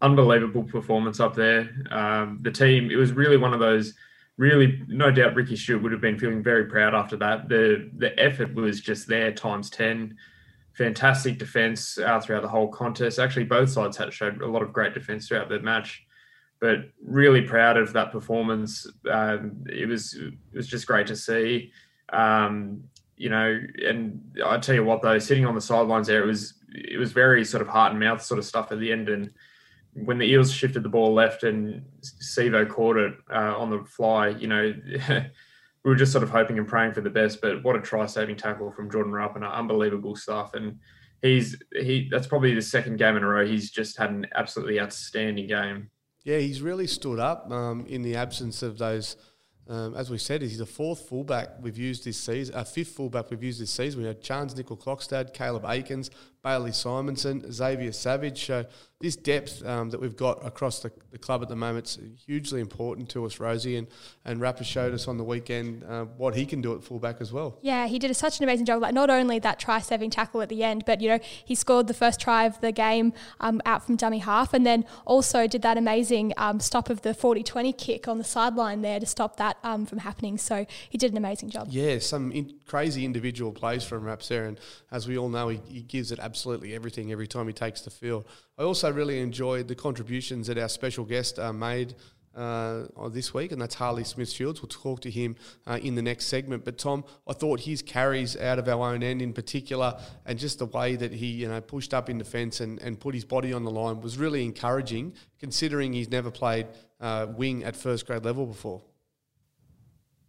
Unbelievable 0.02 0.64
performance 0.64 1.20
up 1.20 1.36
there. 1.36 1.70
Um, 1.92 2.40
the 2.42 2.52
team, 2.52 2.92
it 2.92 2.98
was 2.98 3.14
really 3.14 3.38
one 3.38 3.54
of 3.54 3.60
those– 3.60 3.94
really, 4.38 4.84
no 4.88 5.10
doubt 5.12 5.36
Ricky 5.36 5.56
Stuart 5.56 5.82
would 5.82 5.92
have 5.92 6.02
been 6.02 6.20
feeling 6.20 6.44
very 6.44 6.66
proud 6.66 6.94
after 6.94 7.18
that. 7.18 7.50
The 7.50 7.90
the 7.98 8.18
effort 8.20 8.54
was 8.54 8.80
just 8.80 9.08
there 9.08 9.32
times 9.32 9.70
ten. 9.70 10.16
Fantastic 10.74 11.40
defense 11.40 11.98
uh, 11.98 12.20
throughout 12.20 12.44
the 12.44 12.48
whole 12.48 12.68
contest. 12.68 13.18
Actually, 13.18 13.46
both 13.46 13.70
sides 13.70 13.98
had 13.98 14.14
showed 14.14 14.42
a 14.42 14.48
lot 14.48 14.62
of 14.62 14.72
great 14.72 14.94
defense 14.94 15.28
throughout 15.28 15.50
the 15.50 15.60
match. 15.60 16.04
But 16.60 16.90
really 17.04 17.42
proud 17.42 17.78
of 17.78 17.94
that 17.94 18.12
performance. 18.12 18.88
Um, 19.10 19.66
it 19.68 19.88
was 19.88 20.14
it 20.14 20.34
was 20.54 20.68
just 20.68 20.86
great 20.86 21.08
to 21.08 21.16
see. 21.16 21.72
Um, 22.14 22.84
you 23.16 23.30
know, 23.30 23.60
and 23.84 24.22
I 24.46 24.60
tell 24.60 24.76
you 24.76 24.84
what, 24.84 25.02
though, 25.02 25.18
sitting 25.18 25.48
on 25.48 25.56
the 25.56 25.62
sidelines 25.62 26.06
there, 26.06 26.22
it 26.22 26.28
was 26.28 26.54
it 26.70 27.00
was 27.00 27.12
very 27.12 27.44
sort 27.44 27.62
of 27.64 27.68
heart 27.68 27.92
and 27.92 28.00
mouth 28.00 28.22
sort 28.22 28.38
of 28.38 28.46
stuff 28.46 28.72
at 28.72 28.80
the 28.80 28.92
end, 28.92 29.10
and 29.10 29.34
when 29.94 30.18
the 30.18 30.25
Eels 30.25 30.51
shifted 30.51 30.84
the 30.84 30.89
ball 30.89 31.13
left 31.13 31.44
and 31.44 31.84
Sivo 32.01 32.68
caught 32.69 32.98
it 32.98 33.13
uh, 33.31 33.57
on 33.57 33.69
the 33.69 33.84
fly, 33.84 34.30
you 34.30 34.48
know, 34.48 34.74
we 35.84 35.89
were 35.89 35.95
just 35.95 36.12
sort 36.12 36.24
of 36.24 36.30
hoping 36.30 36.57
and 36.57 36.68
praying 36.68 36.94
for 36.94 37.01
the 37.01 37.10
best. 37.10 37.42
But 37.42 37.63
what 37.63 37.75
a 37.75 37.81
try-saving 37.81 38.36
tackle 38.36 38.72
from 38.72 38.92
Jordan 38.92 39.12
Rapana, 39.12 39.51
unbelievable 39.54 40.16
stuff. 40.16 40.54
And 40.54 40.80
he's 41.22 41.56
he 41.74 42.07
that's 42.12 42.28
probably 42.28 42.54
the 42.54 42.62
second 42.62 42.98
game 42.98 43.18
in 43.18 43.24
a 43.24 43.28
row 43.28 43.45
he's 43.45 43.72
just 43.72 43.98
had 43.98 44.12
an 44.12 44.28
absolutely 44.36 44.80
outstanding 44.80 45.48
game. 45.48 45.90
Yeah, 46.24 46.40
he's 46.40 46.62
really 46.62 46.88
stood 46.88 47.19
up 47.19 47.50
um, 47.51 47.86
in 47.88 48.01
the 48.01 48.16
absence 48.16 48.62
of 48.62 48.78
those. 48.78 49.16
Um, 49.69 49.95
as 49.95 50.10
we 50.10 50.18
said, 50.18 50.42
he's 50.42 50.60
the 50.60 50.66
fourth 50.66 51.10
fullback 51.10 51.50
we've 51.62 51.78
used 51.78 52.06
this 52.06 52.18
season, 52.18 52.56
a 52.56 52.60
uh, 52.60 52.63
fifth 52.63 52.90
fullback 52.90 53.30
we've 53.30 53.44
used 53.44 53.62
this 53.62 53.72
season. 53.72 54.01
We 54.01 54.07
had 54.07 54.22
Charnze 54.22 54.56
Nicoll-Klokstad, 54.56 55.33
Caleb 55.33 55.63
Aekins, 55.63 56.10
Bailey 56.44 56.72
Simonsson, 56.72 57.51
Xavier 57.51 57.92
Savage. 57.92 58.45
So 58.45 58.66
this 59.00 59.16
depth 59.16 59.63
um, 59.63 59.92
that 59.92 60.01
we've 60.01 60.16
got 60.16 60.44
across 60.45 60.80
the, 60.80 60.92
the, 61.12 61.19
club 61.19 61.44
at 61.44 61.50
the 61.50 61.56
moment 61.56 61.86
is 61.86 62.00
hugely 62.25 62.60
important 62.60 63.10
to 63.10 63.25
us, 63.25 63.39
Rosie. 63.39 63.75
And, 63.75 63.88
and 64.25 64.42
Rapper 64.42 64.63
showed 64.63 64.94
us 64.94 65.07
on 65.07 65.18
the 65.18 65.24
weekend 65.24 65.84
uh, 65.84 66.06
what 66.06 66.36
he 66.36 66.48
can 66.48 66.62
do 66.62 66.74
at 66.74 66.84
fullback 66.84 67.22
as 67.22 67.31
well. 67.31 67.60
Yeah, 67.62 67.86
he 67.86 68.00
did 68.00 68.10
a, 68.10 68.16
such 68.16 68.39
an 68.39 68.44
amazing 68.44 68.66
job. 68.66 68.81
Like 68.81 68.95
not 68.95 69.12
only 69.12 69.38
that 69.39 69.60
try-saving 69.60 70.10
tackle 70.10 70.42
at 70.42 70.50
the 70.50 70.63
end, 70.63 70.84
but 70.86 71.00
you 71.00 71.10
know 71.10 71.19
he 71.22 71.54
scored 71.54 71.86
the 71.86 71.94
first 71.94 72.19
try 72.19 72.45
of 72.45 72.60
the 72.62 72.72
game 72.72 73.13
um, 73.40 73.62
out 73.66 73.86
from 73.86 73.98
dummy 73.98 74.19
half, 74.19 74.51
and 74.51 74.66
then 74.66 74.83
also 75.06 75.45
did 75.45 75.62
that 75.62 75.78
amazing 75.78 76.33
um, 76.38 76.60
stop 76.60 76.90
of 76.90 77.04
the 77.04 77.13
40-20 77.13 77.78
kick 77.78 78.07
on 78.07 78.18
the 78.18 78.24
sideline 78.24 78.81
there 78.81 79.00
to 79.00 79.06
stop 79.06 79.38
that 79.38 79.57
um, 79.63 79.86
from 79.86 80.00
happening. 80.00 80.40
So 80.40 80.66
he 80.90 80.98
did 80.98 81.12
an 81.12 81.18
amazing 81.18 81.51
job. 81.51 81.68
Yeah, 81.69 82.00
some 82.00 82.31
in- 82.31 82.56
crazy 82.66 83.06
individual 83.06 83.51
plays 83.51 83.83
from 83.83 84.06
Raps 84.06 84.28
there, 84.28 84.45
and 84.45 84.60
as 84.92 85.07
we 85.07 85.19
all 85.19 85.30
know, 85.30 85.50
he, 85.50 85.60
he 85.68 85.81
gives 85.81 86.12
it 86.12 86.18
absolutely 86.28 86.76
everything 86.76 87.14
every 87.14 87.28
time 87.28 87.48
he 87.48 87.54
takes 87.54 87.82
the 87.82 87.90
field. 87.90 88.26
I 88.58 88.64
also 88.64 88.92
really 88.92 89.22
enjoyed 89.22 89.70
the 89.70 89.76
contributions 89.76 90.48
that 90.48 90.58
our 90.58 90.68
special 90.68 91.06
guest 91.06 91.40
uh, 91.40 91.54
made 91.54 91.96
uh, 92.36 92.84
this 93.10 93.34
week, 93.34 93.54
and 93.54 93.62
that's 93.62 93.76
Harley 93.76 94.04
Smith 94.04 94.30
Shields. 94.30 94.62
We'll 94.62 94.68
talk 94.70 95.00
to 95.02 95.10
him 95.10 95.38
uh, 95.66 95.80
in 95.82 95.96
the 95.96 96.02
next 96.02 96.26
segment. 96.26 96.66
But 96.66 96.78
Tom, 96.78 97.06
I 97.28 97.34
thought 97.34 97.62
his 97.62 97.82
carries 97.82 98.36
out 98.36 98.60
of 98.60 98.68
our 98.68 98.94
own 98.94 99.04
end 99.04 99.22
in 99.22 99.32
particular, 99.32 99.98
and 100.26 100.38
just 100.38 100.60
the 100.60 100.66
way 100.66 100.98
that 100.98 101.14
he 101.14 101.28
you 101.28 101.48
know 101.48 101.62
pushed 101.62 101.94
up 101.94 102.10
in 102.10 102.18
defence 102.18 102.60
and, 102.60 102.80
and 102.82 103.00
put 103.00 103.16
his 103.16 103.26
body 103.26 103.54
on 103.54 103.64
the 103.64 103.72
line 103.72 104.02
was 104.02 104.18
really 104.18 104.44
encouraging, 104.44 105.14
considering 105.40 105.94
he's 105.94 106.12
never 106.12 106.30
played 106.30 106.68
uh, 107.00 107.28
wing 107.38 107.64
at 107.64 107.76
first 107.76 108.06
grade 108.06 108.26
level 108.26 108.46
before. 108.46 108.82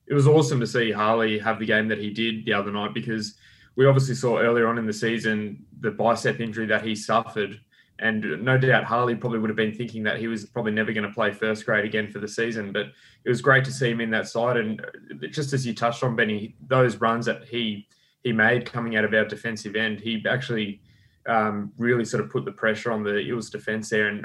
It 0.07 0.15
was 0.15 0.29
awesome 0.29 0.61
to 0.61 0.67
see 0.67 0.93
Harley 0.93 1.39
have 1.41 1.59
the 1.59 1.67
game 1.67 1.89
that 1.89 1.99
he 1.99 2.11
did 2.11 2.47
the 2.47 2.55
other 2.55 2.71
night 2.71 2.95
because 2.95 3.35
we 3.79 3.87
obviously 3.87 4.17
saw 4.17 4.39
earlier 4.39 4.67
on 4.67 4.77
in 4.77 4.87
the 4.87 4.93
season 4.93 5.65
the 5.81 5.91
bicep 5.91 6.41
injury 6.41 6.67
that 6.67 6.85
he 6.85 6.97
suffered 6.97 7.61
and 8.01 8.45
no 8.45 8.59
doubt 8.59 8.85
Harley 8.85 9.15
probably 9.15 9.39
would 9.39 9.51
have 9.51 9.57
been 9.57 9.75
thinking 9.75 10.03
that 10.05 10.19
he 10.19 10.29
was 10.29 10.47
probably 10.47 10.73
never 10.73 10.93
going 10.93 11.07
to 11.07 11.15
play 11.15 11.33
first 11.33 11.65
grade 11.65 11.85
again 11.85 12.09
for 12.09 12.21
the 12.21 12.29
season. 12.29 12.73
But 12.73 12.87
it 13.25 13.29
was 13.29 13.41
great 13.41 13.65
to 13.65 13.73
see 13.73 13.91
him 13.91 14.01
in 14.01 14.11
that 14.11 14.29
side. 14.29 14.57
And 14.57 14.85
just 15.31 15.53
as 15.53 15.67
you 15.67 15.75
touched 15.75 16.03
on, 16.05 16.15
Benny, 16.15 16.55
those 16.69 16.97
runs 16.97 17.27
that 17.27 17.45
he 17.45 17.89
he 18.23 18.33
made 18.33 18.67
coming 18.67 18.97
out 18.97 19.05
of 19.05 19.15
our 19.15 19.25
defensive 19.25 19.75
end, 19.75 20.01
he 20.01 20.25
actually 20.29 20.81
um, 21.29 21.73
really 21.77 22.05
sort 22.05 22.23
of 22.23 22.31
put 22.31 22.45
the 22.45 22.53
pressure 22.53 22.93
on 22.93 23.03
the 23.03 23.19
Eels 23.19 23.51
defense 23.51 23.91
there. 23.91 24.09
And 24.09 24.25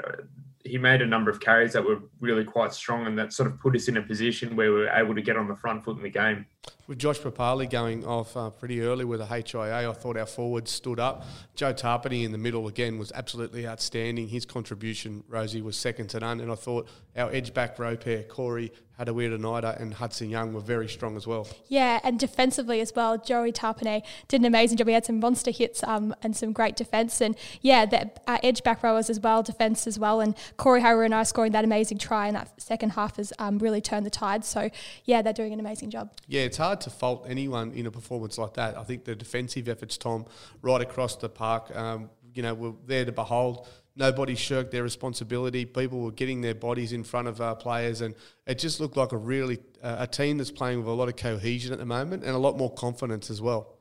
he 0.64 0.78
made 0.78 1.02
a 1.02 1.06
number 1.06 1.30
of 1.30 1.40
carries 1.40 1.74
that 1.74 1.84
were 1.84 2.00
really 2.20 2.42
quite 2.42 2.72
strong 2.72 3.06
and 3.06 3.18
that 3.18 3.34
sort 3.34 3.50
of 3.50 3.60
put 3.60 3.76
us 3.76 3.88
in 3.88 3.98
a 3.98 4.02
position 4.02 4.56
where 4.56 4.72
we 4.72 4.80
were 4.80 4.88
able 4.88 5.14
to 5.14 5.20
get 5.20 5.36
on 5.36 5.46
the 5.46 5.54
front 5.54 5.84
foot 5.84 5.98
in 5.98 6.02
the 6.02 6.08
game. 6.08 6.46
With 6.86 6.98
Josh 6.98 7.18
Papali'i 7.18 7.68
going 7.68 8.06
off 8.06 8.34
uh, 8.34 8.48
pretty 8.48 8.80
early 8.80 9.04
with 9.04 9.20
a 9.20 9.26
HIA, 9.26 9.90
I 9.90 9.92
thought 9.92 10.16
our 10.16 10.26
forwards 10.26 10.70
stood 10.70 10.98
up. 10.98 11.24
Joe 11.54 11.74
Tapine 11.74 12.24
in 12.24 12.32
the 12.32 12.38
middle 12.38 12.66
again 12.66 12.98
was 12.98 13.12
absolutely 13.12 13.66
outstanding. 13.66 14.28
His 14.28 14.46
contribution, 14.46 15.22
Rosie, 15.28 15.60
was 15.60 15.76
second 15.76 16.08
to 16.08 16.20
none. 16.20 16.40
And 16.40 16.50
I 16.50 16.54
thought 16.54 16.88
our 17.16 17.30
edge 17.32 17.54
back 17.54 17.78
row 17.78 17.96
pair, 17.96 18.22
Corey 18.24 18.72
Harawira-Naera 18.98 19.80
and 19.80 19.94
Hudson 19.94 20.30
Young 20.30 20.52
were 20.52 20.60
very 20.60 20.88
strong 20.88 21.16
as 21.16 21.26
well. 21.26 21.48
Yeah, 21.68 22.00
and 22.04 22.18
defensively 22.18 22.80
as 22.80 22.94
well, 22.94 23.18
Joey 23.18 23.52
Tapine 23.52 24.02
did 24.28 24.40
an 24.40 24.44
amazing 24.44 24.76
job. 24.76 24.86
He 24.86 24.94
had 24.94 25.04
some 25.04 25.18
monster 25.18 25.50
hits 25.50 25.82
um, 25.82 26.14
and 26.22 26.36
some 26.36 26.52
great 26.52 26.76
defence. 26.76 27.20
And 27.20 27.36
yeah, 27.60 27.86
the 27.86 28.10
uh, 28.26 28.38
edge 28.42 28.62
back 28.62 28.82
rowers 28.82 29.10
as 29.10 29.18
well, 29.18 29.42
defence 29.42 29.86
as 29.86 29.98
well. 29.98 30.20
And 30.20 30.36
Corey 30.56 30.80
Harawira-Naera 30.80 31.26
scoring 31.26 31.52
that 31.52 31.64
amazing 31.64 31.98
try 31.98 32.28
in 32.28 32.34
that 32.34 32.60
second 32.60 32.90
half 32.90 33.16
has 33.16 33.32
um, 33.38 33.58
really 33.58 33.80
turned 33.80 34.06
the 34.06 34.10
tide. 34.10 34.44
So 34.44 34.70
yeah, 35.04 35.22
they're 35.22 35.32
doing 35.32 35.52
an 35.52 35.60
amazing 35.60 35.90
job. 35.90 36.12
Yeah, 36.28 36.42
it's 36.42 36.58
hard 36.58 36.80
to 36.82 36.90
fault 36.90 37.26
anyone 37.28 37.72
in 37.72 37.86
a 37.86 37.90
performance 37.90 38.38
like 38.38 38.54
that. 38.54 38.78
I 38.78 38.84
think 38.84 39.04
the 39.04 39.16
defensive 39.16 39.68
efforts, 39.68 39.96
Tom, 39.96 40.26
right 40.62 40.80
across 40.80 41.16
the 41.16 41.28
park, 41.28 41.74
um, 41.76 42.10
you 42.32 42.42
know, 42.42 42.54
were 42.54 42.72
there 42.86 43.04
to 43.04 43.12
behold 43.12 43.66
nobody 43.96 44.34
shirked 44.34 44.70
their 44.70 44.82
responsibility. 44.82 45.64
People 45.64 46.00
were 46.00 46.12
getting 46.12 46.40
their 46.40 46.54
bodies 46.54 46.92
in 46.92 47.04
front 47.04 47.28
of 47.28 47.40
our 47.40 47.54
players, 47.54 48.00
and 48.00 48.14
it 48.46 48.58
just 48.58 48.80
looked 48.80 48.96
like 48.96 49.12
a 49.12 49.16
really 49.16 49.58
uh, 49.82 49.96
a 50.00 50.06
team 50.06 50.38
that's 50.38 50.50
playing 50.50 50.78
with 50.78 50.88
a 50.88 50.92
lot 50.92 51.08
of 51.08 51.16
cohesion 51.16 51.72
at 51.72 51.78
the 51.78 51.84
moment 51.84 52.24
and 52.24 52.34
a 52.34 52.38
lot 52.38 52.56
more 52.56 52.72
confidence 52.74 53.30
as 53.30 53.40
well. 53.40 53.78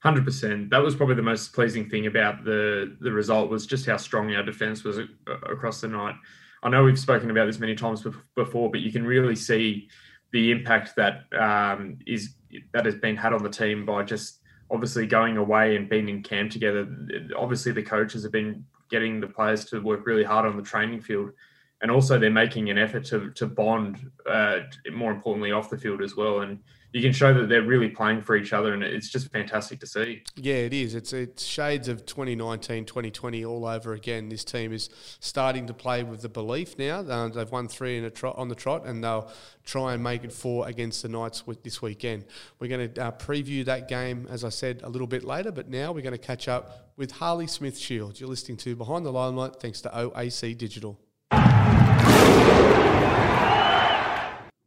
Hundred 0.00 0.24
percent. 0.24 0.70
That 0.70 0.78
was 0.78 0.94
probably 0.94 1.16
the 1.16 1.22
most 1.22 1.52
pleasing 1.52 1.88
thing 1.90 2.06
about 2.06 2.44
the 2.44 2.96
the 3.00 3.10
result 3.10 3.50
was 3.50 3.66
just 3.66 3.86
how 3.86 3.96
strong 3.96 4.32
our 4.34 4.44
defense 4.44 4.84
was 4.84 4.98
across 5.26 5.80
the 5.80 5.88
night. 5.88 6.14
I 6.62 6.68
know 6.68 6.84
we've 6.84 6.98
spoken 6.98 7.30
about 7.30 7.46
this 7.46 7.58
many 7.58 7.74
times 7.74 8.04
before, 8.34 8.70
but 8.70 8.80
you 8.80 8.92
can 8.92 9.04
really 9.04 9.36
see 9.36 9.88
the 10.32 10.50
impact 10.50 10.94
that 10.96 11.22
um, 11.38 11.98
is 12.06 12.34
that 12.72 12.84
has 12.84 12.94
been 12.96 13.16
had 13.16 13.32
on 13.32 13.42
the 13.42 13.50
team 13.50 13.84
by 13.84 14.02
just 14.02 14.37
obviously 14.70 15.06
going 15.06 15.36
away 15.36 15.76
and 15.76 15.88
being 15.88 16.08
in 16.08 16.22
camp 16.22 16.50
together. 16.50 16.86
Obviously, 17.36 17.72
the 17.72 17.82
coaches 17.82 18.22
have 18.22 18.32
been 18.32 18.64
getting 18.90 19.20
the 19.20 19.26
players 19.26 19.64
to 19.66 19.80
work 19.80 20.06
really 20.06 20.24
hard 20.24 20.46
on 20.46 20.56
the 20.56 20.62
training 20.62 21.00
field, 21.00 21.30
and 21.82 21.90
also 21.90 22.18
they're 22.18 22.30
making 22.30 22.70
an 22.70 22.78
effort 22.78 23.04
to 23.06 23.30
to 23.30 23.46
bond. 23.46 24.10
Uh, 24.26 24.60
more 24.92 25.12
importantly, 25.12 25.52
off 25.52 25.70
the 25.70 25.78
field 25.78 26.02
as 26.02 26.16
well, 26.16 26.40
and 26.40 26.58
you 26.92 27.02
can 27.02 27.12
show 27.12 27.34
that 27.34 27.48
they're 27.48 27.62
really 27.62 27.88
playing 27.88 28.22
for 28.22 28.36
each 28.36 28.52
other 28.52 28.72
and 28.72 28.82
it's 28.82 29.10
just 29.10 29.30
fantastic 29.30 29.78
to 29.80 29.86
see. 29.86 30.22
Yeah, 30.36 30.54
it 30.54 30.72
is. 30.72 30.94
It's 30.94 31.12
it's 31.12 31.44
shades 31.44 31.86
of 31.88 32.06
2019, 32.06 32.86
2020 32.86 33.44
all 33.44 33.66
over 33.66 33.92
again. 33.92 34.28
This 34.30 34.44
team 34.44 34.72
is 34.72 34.88
starting 35.20 35.66
to 35.66 35.74
play 35.74 36.02
with 36.02 36.22
the 36.22 36.28
belief 36.28 36.78
now. 36.78 37.00
Uh, 37.00 37.28
they've 37.28 37.50
won 37.50 37.68
three 37.68 37.98
in 37.98 38.04
a 38.04 38.10
trot, 38.10 38.36
on 38.38 38.48
the 38.48 38.54
trot 38.54 38.86
and 38.86 39.04
they'll 39.04 39.30
try 39.64 39.92
and 39.92 40.02
make 40.02 40.24
it 40.24 40.32
four 40.32 40.66
against 40.66 41.02
the 41.02 41.08
Knights 41.08 41.46
with 41.46 41.62
this 41.62 41.82
weekend. 41.82 42.24
We're 42.58 42.68
going 42.68 42.92
to 42.94 43.04
uh, 43.04 43.12
preview 43.12 43.64
that 43.66 43.88
game, 43.88 44.26
as 44.30 44.44
I 44.44 44.48
said, 44.48 44.80
a 44.82 44.88
little 44.88 45.06
bit 45.06 45.24
later, 45.24 45.52
but 45.52 45.68
now 45.68 45.92
we're 45.92 46.02
going 46.02 46.12
to 46.12 46.18
catch 46.18 46.48
up 46.48 46.92
with 46.96 47.12
Harley 47.12 47.46
Smith 47.46 47.78
Shields. 47.78 48.18
You're 48.18 48.30
listening 48.30 48.56
to 48.58 48.74
Behind 48.74 49.04
the 49.04 49.12
Limelight 49.12 49.56
thanks 49.60 49.82
to 49.82 49.90
OAC 49.90 50.56
Digital. 50.56 50.98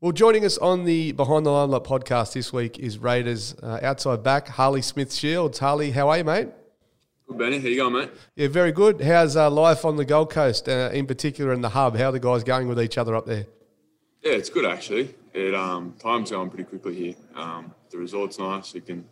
Well, 0.01 0.11
joining 0.11 0.45
us 0.45 0.57
on 0.57 0.85
the 0.85 1.11
Behind 1.11 1.45
the 1.45 1.51
Limelight 1.51 1.83
podcast 1.83 2.33
this 2.33 2.51
week 2.51 2.79
is 2.79 2.97
Raiders 2.97 3.53
uh, 3.61 3.81
outside 3.83 4.23
back 4.23 4.47
Harley 4.47 4.81
Smith 4.81 5.13
Shields. 5.13 5.59
Harley, 5.59 5.91
how 5.91 6.09
are 6.09 6.17
you, 6.17 6.23
mate? 6.23 6.47
Good, 7.27 7.37
Benny. 7.37 7.59
How 7.59 7.67
you 7.67 7.75
going, 7.75 7.93
mate? 7.93 8.09
Yeah, 8.35 8.47
very 8.47 8.71
good. 8.71 8.99
How's 8.99 9.35
uh, 9.35 9.51
life 9.51 9.85
on 9.85 9.97
the 9.97 10.03
Gold 10.03 10.31
Coast, 10.31 10.67
uh, 10.67 10.89
in 10.91 11.05
particular 11.05 11.53
in 11.53 11.61
the 11.61 11.69
hub? 11.69 11.95
How 11.97 12.05
are 12.05 12.11
the 12.13 12.19
guys 12.19 12.43
going 12.43 12.67
with 12.67 12.81
each 12.81 12.97
other 12.97 13.15
up 13.15 13.27
there? 13.27 13.45
Yeah, 14.23 14.31
it's 14.31 14.49
good 14.49 14.65
actually. 14.65 15.13
It 15.35 15.53
um, 15.53 15.93
time's 15.99 16.31
going 16.31 16.49
pretty 16.49 16.63
quickly 16.63 16.95
here. 16.95 17.13
Um, 17.35 17.71
the 17.91 17.99
resort's 17.99 18.39
nice. 18.39 18.73
You 18.73 18.81
can 18.81 19.05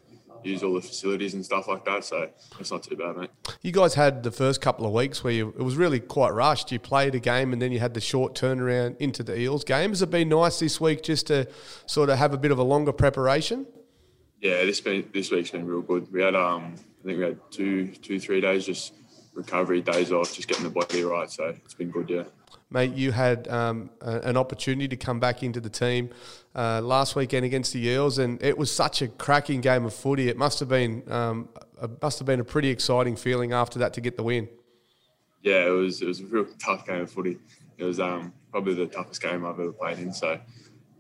use 0.43 0.63
all 0.63 0.74
the 0.74 0.81
facilities 0.81 1.34
and 1.34 1.43
stuff 1.43 1.67
like 1.67 1.86
that. 1.86 2.03
So 2.03 2.29
it's 2.60 2.72
not 2.72 2.84
too 2.84 2.96
bad, 2.96 3.17
mate. 3.17 3.29
You 3.62 3.72
guys 3.72 3.93
had 3.93 4.24
the 4.24 4.31
first 4.31 4.62
couple 4.62 4.86
of 4.86 4.93
weeks 4.93 5.24
where 5.24 5.34
you, 5.34 5.50
it 5.50 5.63
was 5.63 5.75
really 5.75 6.00
quite 6.00 6.34
rushed. 6.34 6.72
You 6.72 6.79
played 6.79 7.15
a 7.15 7.19
game 7.19 7.53
and 7.53 7.62
then 7.62 7.72
you 7.72 7.79
had 7.79 7.93
the 7.93 8.01
short 8.01 8.36
turnaround 8.36 8.98
into 9.00 9.24
the 9.24 9.39
Eels 9.39 9.63
game. 9.63 9.91
Has 9.91 10.01
it 10.01 10.10
been 10.10 10.29
nice 10.29 10.60
this 10.60 10.79
week 10.79 11.03
just 11.03 11.27
to 11.27 11.48
sort 11.86 12.10
of 12.10 12.17
have 12.17 12.34
a 12.34 12.38
bit 12.38 12.51
of 12.51 12.60
a 12.60 12.63
longer 12.63 12.91
preparation? 12.91 13.65
Yeah, 14.41 14.63
this 14.65 14.79
been 14.79 15.10
this 15.13 15.31
week's 15.31 15.51
been 15.51 15.65
real 15.65 15.81
good. 15.81 16.12
We 16.12 16.22
had 16.22 16.36
um, 16.36 16.75
I 17.01 17.05
think 17.05 17.19
we 17.19 17.25
had 17.25 17.39
two, 17.51 17.88
two, 17.88 18.19
three 18.19 18.39
days 18.39 18.65
just 18.65 18.93
recovery 19.34 19.81
days 19.81 20.12
off, 20.12 20.34
just 20.34 20.48
getting 20.48 20.63
the 20.63 20.69
body 20.69 21.03
right. 21.03 21.29
So 21.29 21.55
it's 21.65 21.74
been 21.74 21.91
good, 21.91 22.10
yeah 22.10 22.24
mate, 22.71 22.93
you 22.93 23.11
had 23.11 23.47
um, 23.47 23.89
a, 24.01 24.19
an 24.19 24.38
opportunity 24.38 24.88
to 24.88 24.95
come 24.95 25.19
back 25.19 25.43
into 25.43 25.59
the 25.59 25.69
team 25.69 26.09
uh, 26.55 26.81
last 26.81 27.15
weekend 27.15 27.45
against 27.45 27.73
the 27.73 27.85
Eels, 27.88 28.17
and 28.17 28.41
it 28.43 28.57
was 28.57 28.71
such 28.71 29.01
a 29.01 29.07
cracking 29.07 29.61
game 29.61 29.85
of 29.85 29.93
footy. 29.93 30.29
It 30.29 30.38
must 30.38 30.59
have 30.59 30.69
been 30.69 31.03
um, 31.11 31.49
must 32.01 32.19
have 32.19 32.25
been 32.25 32.39
a 32.39 32.45
pretty 32.45 32.69
exciting 32.69 33.15
feeling 33.15 33.53
after 33.53 33.79
that 33.79 33.93
to 33.93 34.01
get 34.01 34.17
the 34.17 34.23
win. 34.23 34.49
Yeah, 35.41 35.65
it 35.65 35.69
was. 35.69 36.01
It 36.01 36.07
was 36.07 36.19
a 36.19 36.25
real 36.25 36.45
tough 36.59 36.85
game 36.85 37.01
of 37.01 37.11
footy. 37.11 37.38
It 37.77 37.83
was 37.83 37.99
um, 37.99 38.33
probably 38.51 38.73
the 38.73 38.88
toughest 38.88 39.21
game 39.21 39.45
I've 39.45 39.59
ever 39.59 39.71
played 39.71 39.99
in. 39.99 40.13
So 40.13 40.39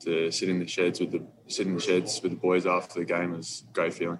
to 0.01 0.31
sit 0.31 0.47
in 0.49 0.59
the 0.59 0.67
sheds 0.67 0.99
with 0.99 1.11
the 1.11 1.25
sit 1.47 1.67
in 1.67 1.75
the 1.75 1.81
sheds 1.81 2.21
with 2.21 2.31
the 2.31 2.37
boys 2.37 2.65
after 2.65 2.99
the 2.99 3.05
game 3.05 3.31
was 3.31 3.63
a 3.69 3.73
great 3.73 3.93
feeling. 3.93 4.19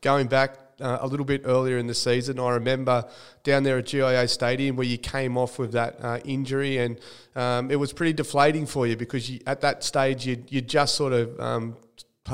Going 0.00 0.28
back 0.28 0.69
uh, 0.80 0.98
a 1.00 1.06
little 1.06 1.26
bit 1.26 1.42
earlier 1.44 1.78
in 1.78 1.86
the 1.86 1.94
season. 1.94 2.38
I 2.38 2.50
remember 2.50 3.04
down 3.42 3.62
there 3.62 3.78
at 3.78 3.86
GIO 3.86 4.26
Stadium 4.26 4.76
where 4.76 4.86
you 4.86 4.98
came 4.98 5.36
off 5.36 5.58
with 5.58 5.72
that 5.72 5.96
uh, 6.02 6.18
injury, 6.24 6.78
and 6.78 6.98
um, 7.36 7.70
it 7.70 7.76
was 7.76 7.92
pretty 7.92 8.12
deflating 8.12 8.66
for 8.66 8.86
you 8.86 8.96
because 8.96 9.30
you, 9.30 9.40
at 9.46 9.60
that 9.60 9.84
stage 9.84 10.26
you 10.26 10.42
you 10.48 10.60
just 10.60 10.94
sort 10.94 11.12
of 11.12 11.38
um, 11.40 11.76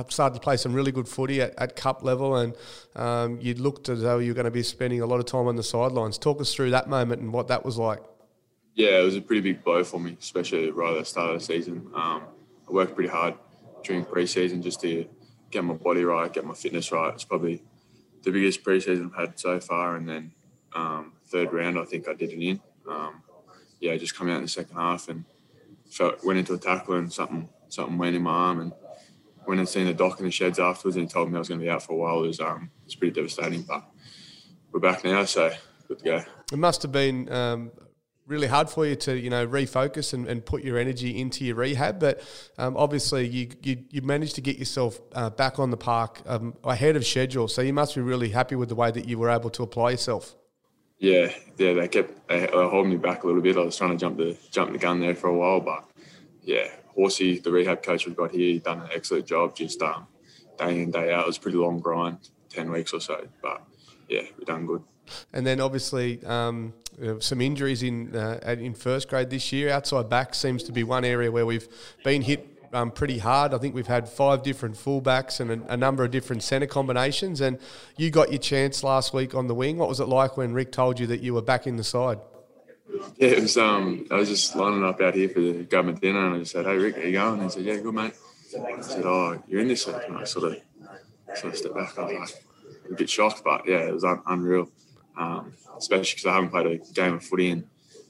started 0.08 0.34
to 0.34 0.40
play 0.40 0.56
some 0.56 0.74
really 0.74 0.92
good 0.92 1.08
footy 1.08 1.40
at, 1.40 1.54
at 1.58 1.76
cup 1.76 2.02
level, 2.02 2.36
and 2.36 2.54
um, 2.94 3.38
you 3.40 3.54
looked 3.54 3.88
as 3.88 4.02
though 4.02 4.18
you 4.18 4.30
were 4.30 4.34
going 4.34 4.44
to 4.44 4.50
be 4.50 4.62
spending 4.62 5.00
a 5.00 5.06
lot 5.06 5.20
of 5.20 5.26
time 5.26 5.46
on 5.46 5.56
the 5.56 5.62
sidelines. 5.62 6.18
Talk 6.18 6.40
us 6.40 6.54
through 6.54 6.70
that 6.70 6.88
moment 6.88 7.22
and 7.22 7.32
what 7.32 7.48
that 7.48 7.64
was 7.64 7.78
like. 7.78 8.02
Yeah, 8.74 8.98
it 9.00 9.04
was 9.04 9.16
a 9.16 9.22
pretty 9.22 9.40
big 9.40 9.64
blow 9.64 9.82
for 9.84 9.98
me, 9.98 10.16
especially 10.20 10.70
right 10.70 10.92
at 10.92 10.98
the 10.98 11.04
start 11.04 11.30
of 11.30 11.40
the 11.40 11.44
season. 11.44 11.90
Um, 11.94 12.24
I 12.68 12.72
worked 12.72 12.94
pretty 12.94 13.08
hard 13.08 13.34
during 13.84 14.04
pre-season 14.04 14.60
just 14.60 14.80
to 14.82 15.06
get 15.50 15.64
my 15.64 15.74
body 15.74 16.04
right, 16.04 16.30
get 16.32 16.44
my 16.44 16.54
fitness 16.54 16.92
right. 16.92 17.14
It's 17.14 17.24
probably 17.24 17.62
the 18.26 18.32
biggest 18.32 18.64
preseason 18.64 19.06
I've 19.06 19.28
had 19.28 19.38
so 19.38 19.60
far, 19.60 19.94
and 19.94 20.06
then 20.06 20.32
um, 20.74 21.12
third 21.26 21.52
round 21.52 21.78
I 21.78 21.84
think 21.84 22.08
I 22.08 22.12
did 22.12 22.32
it 22.32 22.44
in. 22.44 22.60
Um, 22.90 23.22
yeah, 23.80 23.96
just 23.96 24.16
come 24.16 24.28
out 24.28 24.38
in 24.38 24.42
the 24.42 24.48
second 24.48 24.76
half 24.76 25.08
and 25.08 25.24
felt, 25.88 26.24
went 26.24 26.40
into 26.40 26.52
a 26.52 26.58
tackle 26.58 26.96
and 26.96 27.10
something 27.10 27.48
something 27.68 27.96
went 27.96 28.16
in 28.16 28.22
my 28.22 28.30
arm 28.30 28.60
and 28.60 28.72
went 29.46 29.60
and 29.60 29.68
seen 29.68 29.86
the 29.86 29.94
doc 29.94 30.18
in 30.18 30.24
the 30.24 30.30
sheds 30.30 30.58
afterwards 30.58 30.96
and 30.96 31.06
he 31.06 31.12
told 31.12 31.30
me 31.30 31.36
I 31.36 31.38
was 31.38 31.48
going 31.48 31.60
to 31.60 31.64
be 31.64 31.70
out 31.70 31.84
for 31.84 31.92
a 31.92 31.96
while. 31.96 32.24
It 32.24 32.26
was 32.26 32.40
um, 32.40 32.70
it 32.82 32.86
was 32.86 32.94
pretty 32.96 33.14
devastating, 33.14 33.62
but 33.62 33.84
we're 34.72 34.80
back 34.80 35.04
now, 35.04 35.24
so 35.24 35.52
good 35.86 36.00
to 36.00 36.04
go. 36.04 36.22
It 36.52 36.58
must 36.58 36.82
have 36.82 36.92
been 36.92 37.32
um, 37.32 37.70
really 38.26 38.46
hard 38.46 38.68
for 38.68 38.86
you 38.86 38.96
to 38.96 39.18
you 39.18 39.30
know 39.30 39.46
refocus 39.46 40.12
and, 40.12 40.26
and 40.26 40.44
put 40.44 40.62
your 40.62 40.78
energy 40.78 41.18
into 41.18 41.44
your 41.44 41.56
rehab. 41.56 41.98
But 42.00 42.20
um, 42.58 42.76
obviously, 42.76 43.26
you, 43.26 43.48
you, 43.62 43.84
you 43.90 44.02
managed 44.02 44.34
to 44.36 44.40
get 44.40 44.58
yourself 44.58 45.00
uh, 45.12 45.30
back 45.30 45.58
on 45.58 45.70
the 45.70 45.76
park 45.76 46.20
um, 46.26 46.54
ahead 46.64 46.96
of 46.96 47.06
schedule. 47.06 47.48
So 47.48 47.62
you 47.62 47.72
must 47.72 47.94
be 47.94 48.00
really 48.00 48.30
happy 48.30 48.56
with 48.56 48.68
the 48.68 48.74
way 48.74 48.90
that 48.90 49.06
you 49.08 49.18
were 49.18 49.30
able 49.30 49.50
to 49.50 49.62
apply 49.62 49.90
yourself. 49.90 50.34
Yeah, 50.98 51.32
yeah, 51.58 51.74
they 51.74 51.88
kept 51.88 52.28
they 52.28 52.46
holding 52.46 52.90
me 52.90 52.96
back 52.96 53.22
a 53.22 53.26
little 53.26 53.42
bit. 53.42 53.56
I 53.56 53.60
was 53.60 53.76
trying 53.76 53.90
to 53.90 53.96
jump 53.96 54.16
the 54.16 54.36
jump 54.50 54.72
the 54.72 54.78
gun 54.78 55.00
there 55.00 55.14
for 55.14 55.28
a 55.28 55.36
while, 55.36 55.60
but 55.60 55.84
yeah, 56.42 56.68
Horsey, 56.94 57.38
the 57.38 57.50
rehab 57.50 57.82
coach 57.82 58.06
we've 58.06 58.16
got 58.16 58.30
here, 58.30 58.52
he 58.52 58.58
done 58.58 58.80
an 58.80 58.88
excellent 58.94 59.26
job. 59.26 59.54
Just 59.54 59.82
um, 59.82 60.06
day 60.58 60.82
in 60.82 60.90
day 60.90 61.12
out, 61.12 61.24
it 61.24 61.26
was 61.26 61.36
a 61.36 61.40
pretty 61.40 61.58
long 61.58 61.80
grind, 61.80 62.30
ten 62.48 62.70
weeks 62.70 62.94
or 62.94 63.00
so, 63.00 63.28
but 63.42 63.62
yeah, 64.08 64.22
we 64.38 64.44
done 64.46 64.66
good. 64.66 64.82
And 65.32 65.46
then 65.46 65.60
obviously 65.60 66.24
um, 66.24 66.74
uh, 67.02 67.20
some 67.20 67.40
injuries 67.40 67.82
in 67.82 68.14
uh, 68.14 68.38
in 68.58 68.74
first 68.74 69.08
grade 69.08 69.30
this 69.30 69.52
year. 69.52 69.70
Outside 69.70 70.08
back 70.08 70.34
seems 70.34 70.62
to 70.64 70.72
be 70.72 70.84
one 70.84 71.04
area 71.04 71.30
where 71.30 71.46
we've 71.46 71.68
been 72.04 72.22
hit 72.22 72.56
um, 72.72 72.90
pretty 72.90 73.18
hard. 73.18 73.54
I 73.54 73.58
think 73.58 73.74
we've 73.74 73.86
had 73.86 74.08
five 74.08 74.42
different 74.42 74.76
fullbacks 74.76 75.40
and 75.40 75.50
a, 75.50 75.74
a, 75.74 75.76
number 75.76 76.04
of 76.04 76.10
different 76.10 76.42
centre 76.42 76.66
combinations. 76.66 77.40
And 77.40 77.58
you 77.96 78.10
got 78.10 78.30
your 78.30 78.38
chance 78.38 78.82
last 78.82 79.14
week 79.14 79.34
on 79.34 79.46
the 79.46 79.54
wing. 79.54 79.78
What 79.78 79.88
was 79.88 80.00
it 80.00 80.06
like 80.06 80.36
when 80.36 80.52
Rick 80.52 80.72
told 80.72 81.00
you 81.00 81.06
that 81.08 81.20
you 81.20 81.34
were 81.34 81.42
back 81.42 81.66
in 81.66 81.76
the 81.76 81.84
side? 81.84 82.18
Yeah, 83.16 83.28
it 83.28 83.42
was. 83.42 83.56
Um, 83.56 84.06
I 84.10 84.14
was 84.14 84.28
just 84.28 84.54
lining 84.54 84.84
up 84.84 85.00
out 85.00 85.14
here 85.14 85.28
for 85.28 85.40
the 85.40 85.64
government 85.64 86.00
dinner, 86.00 86.24
and 86.26 86.36
I 86.36 86.38
just 86.38 86.52
said, 86.52 86.66
"Hey, 86.66 86.76
Rick, 86.76 86.96
how 86.96 87.02
you 87.02 87.12
going?" 87.12 87.34
And 87.34 87.42
he 87.42 87.48
said, 87.50 87.62
"Yeah, 87.64 87.76
good, 87.76 87.94
mate." 87.94 88.14
I 88.54 88.80
said, 88.80 89.04
"Oh, 89.04 89.42
you're 89.48 89.60
in 89.60 89.68
this 89.68 89.86
week," 89.86 89.96
and 90.06 90.16
I 90.16 90.24
sort 90.24 90.52
of 90.52 90.56
sort 91.34 91.52
of 91.52 91.58
stepped 91.58 91.74
back. 91.74 91.98
I 91.98 92.04
was 92.04 92.12
like 92.12 92.34
a 92.92 92.94
bit 92.94 93.10
shocked, 93.10 93.42
but 93.44 93.66
yeah, 93.66 93.80
it 93.80 93.92
was 93.92 94.04
un- 94.04 94.22
unreal 94.26 94.68
um, 95.16 95.52
especially 95.76 96.16
because 96.16 96.26
I 96.26 96.34
haven't 96.34 96.50
played 96.50 96.66
a 96.66 96.92
game 96.92 97.14
of 97.14 97.24
footy 97.24 97.50
and 97.50 97.64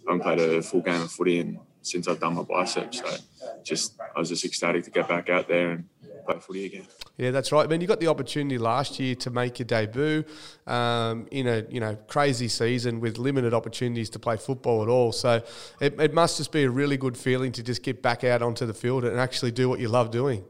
I 0.06 0.12
haven't 0.12 0.22
played 0.22 0.38
a 0.38 0.62
full 0.62 0.82
game 0.82 1.02
of 1.02 1.10
footy 1.10 1.38
in, 1.38 1.58
since 1.82 2.08
I've 2.08 2.20
done 2.20 2.34
my 2.34 2.42
biceps. 2.42 2.98
So 2.98 3.16
just 3.62 3.94
I 4.14 4.18
was 4.18 4.28
just 4.28 4.44
ecstatic 4.44 4.84
to 4.84 4.90
get 4.90 5.08
back 5.08 5.28
out 5.28 5.48
there 5.48 5.70
and 5.70 5.84
play 6.26 6.38
footy 6.40 6.66
again. 6.66 6.86
Yeah, 7.16 7.30
that's 7.30 7.50
right. 7.50 7.64
I 7.64 7.66
mean, 7.66 7.80
you 7.80 7.86
got 7.86 8.00
the 8.00 8.08
opportunity 8.08 8.58
last 8.58 9.00
year 9.00 9.14
to 9.16 9.30
make 9.30 9.58
your 9.58 9.66
debut 9.66 10.24
um, 10.66 11.26
in 11.30 11.46
a 11.46 11.64
you 11.70 11.80
know 11.80 11.96
crazy 12.08 12.48
season 12.48 13.00
with 13.00 13.18
limited 13.18 13.54
opportunities 13.54 14.10
to 14.10 14.18
play 14.18 14.36
football 14.36 14.82
at 14.82 14.88
all. 14.88 15.12
So 15.12 15.42
it, 15.80 15.98
it 15.98 16.12
must 16.12 16.36
just 16.36 16.52
be 16.52 16.64
a 16.64 16.70
really 16.70 16.96
good 16.96 17.16
feeling 17.16 17.52
to 17.52 17.62
just 17.62 17.82
get 17.82 18.02
back 18.02 18.24
out 18.24 18.42
onto 18.42 18.66
the 18.66 18.74
field 18.74 19.04
and 19.04 19.18
actually 19.18 19.52
do 19.52 19.68
what 19.68 19.80
you 19.80 19.88
love 19.88 20.10
doing. 20.10 20.44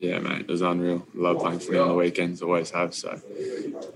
Yeah, 0.00 0.20
mate, 0.20 0.42
it 0.42 0.48
was 0.48 0.62
unreal. 0.62 1.04
Love 1.14 1.42
footy 1.62 1.76
on 1.76 1.88
the 1.88 1.94
weekends, 1.94 2.40
always 2.40 2.70
have. 2.70 2.94
So 2.94 3.20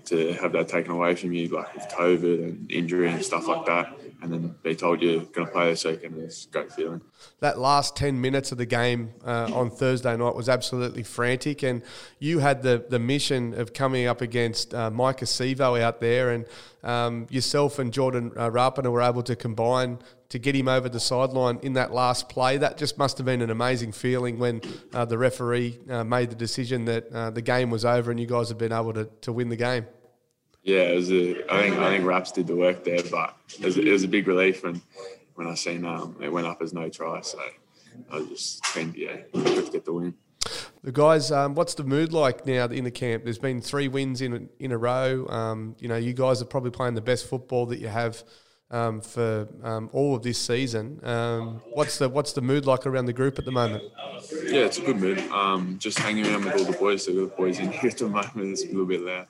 to 0.06 0.32
have 0.35 0.52
that 0.52 0.66
taken 0.66 0.92
away 0.92 1.14
from 1.14 1.32
you, 1.32 1.49
like 1.49 1.73
with 1.75 1.85
COVID 1.88 2.42
and 2.42 2.73
injury 2.73 3.09
and 3.09 3.25
stuff 3.25 3.47
like 3.47 3.66
that, 3.66 3.97
and 4.21 4.32
then 4.32 4.54
be 4.62 4.75
told 4.75 5.00
you're 5.00 5.21
going 5.21 5.47
to 5.47 5.52
play 5.52 5.71
this 5.71 5.85
weekend 5.85 6.16
is 6.18 6.49
a 6.49 6.52
great 6.52 6.73
feeling. 6.73 7.00
That 7.40 7.59
last 7.59 7.97
10 7.97 8.21
minutes 8.21 8.50
of 8.50 8.59
the 8.59 8.66
game 8.66 9.12
uh, 9.25 9.50
on 9.52 9.71
Thursday 9.71 10.16
night 10.16 10.35
was 10.35 10.49
absolutely 10.49 11.04
frantic, 11.04 11.62
and 11.62 11.82
you 12.18 12.40
had 12.40 12.62
the, 12.62 12.85
the 12.88 12.99
mission 12.99 13.54
of 13.54 13.73
coming 13.73 14.06
up 14.06 14.21
against 14.21 14.75
uh, 14.75 14.90
Maika 14.90 15.25
Sivo 15.25 15.80
out 15.80 16.00
there, 16.00 16.30
and 16.30 16.47
um, 16.82 17.26
yourself 17.30 17.78
and 17.78 17.92
Jordan 17.92 18.32
uh, 18.37 18.50
Rapana 18.50 18.90
were 18.90 19.02
able 19.02 19.23
to 19.23 19.37
combine 19.37 19.99
to 20.33 20.39
get 20.39 20.57
him 20.57 20.67
over 20.67 20.89
the 20.89 20.99
sideline 20.99 21.59
in 21.61 21.75
that 21.75 21.93
last 21.93 22.31
play. 22.31 22.57
That 22.57 22.79
just 22.79 22.97
must 22.97 23.19
have 23.19 23.27
been 23.27 23.43
an 23.43 23.51
amazing 23.51 23.93
feeling 23.93 24.39
when 24.39 24.62
uh, 24.95 25.05
the 25.05 25.19
referee 25.19 25.79
uh, 25.91 26.05
made 26.05 26.31
the 26.31 26.37
decision 26.37 26.87
that 26.87 27.12
uh, 27.12 27.29
the 27.29 27.43
game 27.43 27.69
was 27.69 27.85
over 27.85 28.11
and 28.11 28.19
you 28.19 28.27
guys 28.27 28.49
had 28.49 28.57
been 28.57 28.73
able 28.73 28.95
to, 28.95 29.11
to 29.21 29.31
win 29.31 29.51
the 29.51 29.57
game. 29.57 29.87
Yeah, 30.62 30.85
it 30.85 30.95
was 30.95 31.12
a, 31.12 31.53
I 31.53 31.61
think 31.61 31.77
I 31.77 31.91
think 31.91 32.07
Raps 32.07 32.33
did 32.33 32.47
the 32.47 32.57
work 32.57 32.83
there, 32.83 33.03
but 33.11 33.37
it 33.59 33.62
was, 33.62 33.77
it 33.77 33.93
was 33.93 34.05
a 34.05 34.09
big 34.09 34.27
relief 34.27 34.65
when 34.65 34.81
when 35.35 35.47
I 35.47 35.55
seen 35.55 35.85
um, 35.85 36.17
it 36.19 36.33
went 36.33 36.47
up 36.47 36.62
as 36.62 36.73
no 36.73 36.89
try. 36.89 37.21
So 37.21 37.39
I 38.11 38.17
was 38.17 38.29
just 38.29 38.65
keen, 38.73 38.95
yeah, 38.97 39.17
good 39.35 39.67
to 39.67 39.71
get 39.71 39.85
the 39.85 39.93
win. 39.93 40.15
The 40.83 40.93
guys, 40.93 41.31
um, 41.31 41.55
what's 41.55 41.75
the 41.75 41.85
mood 41.85 42.15
like 42.15 42.47
now 42.47 42.65
in 42.67 42.85
the 42.85 42.91
camp? 42.91 43.25
There's 43.25 43.39
been 43.39 43.61
three 43.61 43.89
wins 43.89 44.23
in 44.23 44.49
in 44.59 44.73
a 44.73 44.79
row. 44.79 45.27
Um, 45.29 45.77
you 45.79 45.89
know, 45.89 45.97
you 45.97 46.15
guys 46.15 46.41
are 46.41 46.47
probably 46.47 46.71
playing 46.71 46.95
the 46.95 47.03
best 47.03 47.29
football 47.29 47.67
that 47.67 47.81
you 47.81 47.89
have 47.89 48.25
um, 48.73 49.00
for 49.00 49.47
um, 49.62 49.91
all 49.93 50.17
of 50.17 50.23
this 50.23 50.38
season. 50.38 50.99
Um, 51.05 51.61
what's 51.75 51.99
the 51.99 52.09
what's 52.09 52.33
the 52.33 52.41
mood 52.41 52.67
like 52.67 52.87
around 52.87 53.07
the 53.07 53.12
group 53.12 53.38
at 53.38 53.45
the 53.45 53.52
moment? 53.52 53.85
Yeah, 54.45 54.62
it's 54.62 54.79
a 54.79 54.83
good 54.83 54.99
mood. 54.99 55.19
Um, 55.31 55.79
just 55.79 55.99
hanging 55.99 56.26
around 56.26 56.45
with 56.47 56.57
all 56.57 56.64
the 56.64 56.79
boys. 56.79 57.05
So 57.05 57.12
the 57.12 57.26
boys 57.26 57.59
in 57.59 57.71
here 57.73 57.91
at 57.91 57.99
the 57.99 58.09
moment 58.09 58.52
it's 58.52 58.64
a 58.64 58.69
little 58.69 58.87
bit 58.87 59.02
loud. 59.02 59.26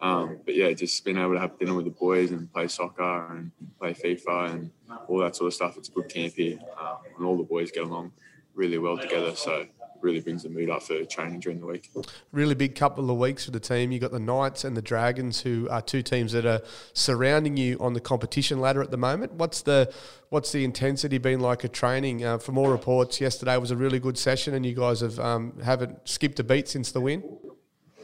Um, 0.00 0.38
but 0.44 0.54
yeah, 0.56 0.72
just 0.72 1.04
being 1.04 1.16
able 1.16 1.34
to 1.34 1.40
have 1.40 1.58
dinner 1.58 1.74
with 1.74 1.84
the 1.84 1.92
boys 1.92 2.32
and 2.32 2.52
play 2.52 2.66
soccer 2.68 3.26
and 3.30 3.52
play 3.78 3.94
FIFA 3.94 4.50
and 4.50 4.70
all 5.06 5.18
that 5.18 5.36
sort 5.36 5.46
of 5.46 5.54
stuff. 5.54 5.76
It's 5.76 5.88
a 5.88 5.92
good 5.92 6.08
camp 6.08 6.34
here, 6.34 6.58
um, 6.80 6.96
and 7.16 7.24
all 7.24 7.36
the 7.36 7.44
boys 7.44 7.70
get 7.70 7.84
along 7.84 8.12
really 8.54 8.78
well 8.78 8.98
together. 8.98 9.34
So 9.36 9.66
really 10.02 10.20
brings 10.20 10.42
the 10.42 10.48
mood 10.48 10.70
up 10.70 10.82
for 10.82 11.04
training 11.04 11.40
during 11.40 11.60
the 11.60 11.66
week. 11.66 11.90
Really 12.32 12.54
big 12.54 12.74
couple 12.74 13.10
of 13.10 13.16
weeks 13.16 13.44
for 13.44 13.50
the 13.50 13.60
team. 13.60 13.92
You've 13.92 14.02
got 14.02 14.12
the 14.12 14.20
Knights 14.20 14.64
and 14.64 14.76
the 14.76 14.82
Dragons, 14.82 15.40
who 15.40 15.68
are 15.70 15.80
two 15.80 16.02
teams 16.02 16.32
that 16.32 16.44
are 16.44 16.60
surrounding 16.92 17.56
you 17.56 17.76
on 17.80 17.92
the 17.92 18.00
competition 18.00 18.60
ladder 18.60 18.82
at 18.82 18.90
the 18.90 18.96
moment. 18.96 19.32
What's 19.34 19.62
the 19.62 19.92
what's 20.30 20.52
the 20.52 20.64
intensity 20.64 21.18
been 21.18 21.40
like 21.40 21.64
at 21.64 21.72
training? 21.72 22.24
Uh, 22.24 22.38
from 22.38 22.58
all 22.58 22.68
reports, 22.68 23.20
yesterday 23.20 23.56
was 23.56 23.70
a 23.70 23.76
really 23.76 23.98
good 23.98 24.18
session, 24.18 24.54
and 24.54 24.64
you 24.66 24.74
guys 24.74 25.00
have 25.00 25.18
um, 25.20 25.58
haven't 25.62 26.08
skipped 26.08 26.38
a 26.40 26.44
beat 26.44 26.68
since 26.68 26.92
the 26.92 27.00
win. 27.00 27.22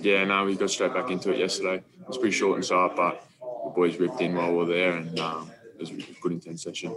Yeah, 0.01 0.25
no, 0.25 0.45
we 0.45 0.55
got 0.55 0.71
straight 0.71 0.95
back 0.95 1.11
into 1.11 1.33
it 1.33 1.39
yesterday. 1.39 1.77
It 1.77 2.09
was 2.09 2.19
pretty 2.19 2.37
short 2.37 2.57
and 2.57 2.65
sharp, 2.65 2.95
but 2.97 3.25
the 3.41 3.71
boys 3.75 3.97
ripped 3.97 4.21
in 4.21 4.35
while 4.35 4.51
we 4.51 4.57
were 4.57 4.67
there, 4.67 4.93
and 4.93 5.19
um, 5.19 5.51
it 5.79 5.95
was 5.95 6.09
a 6.09 6.21
good 6.21 6.33
intense 6.33 6.63
session. 6.63 6.95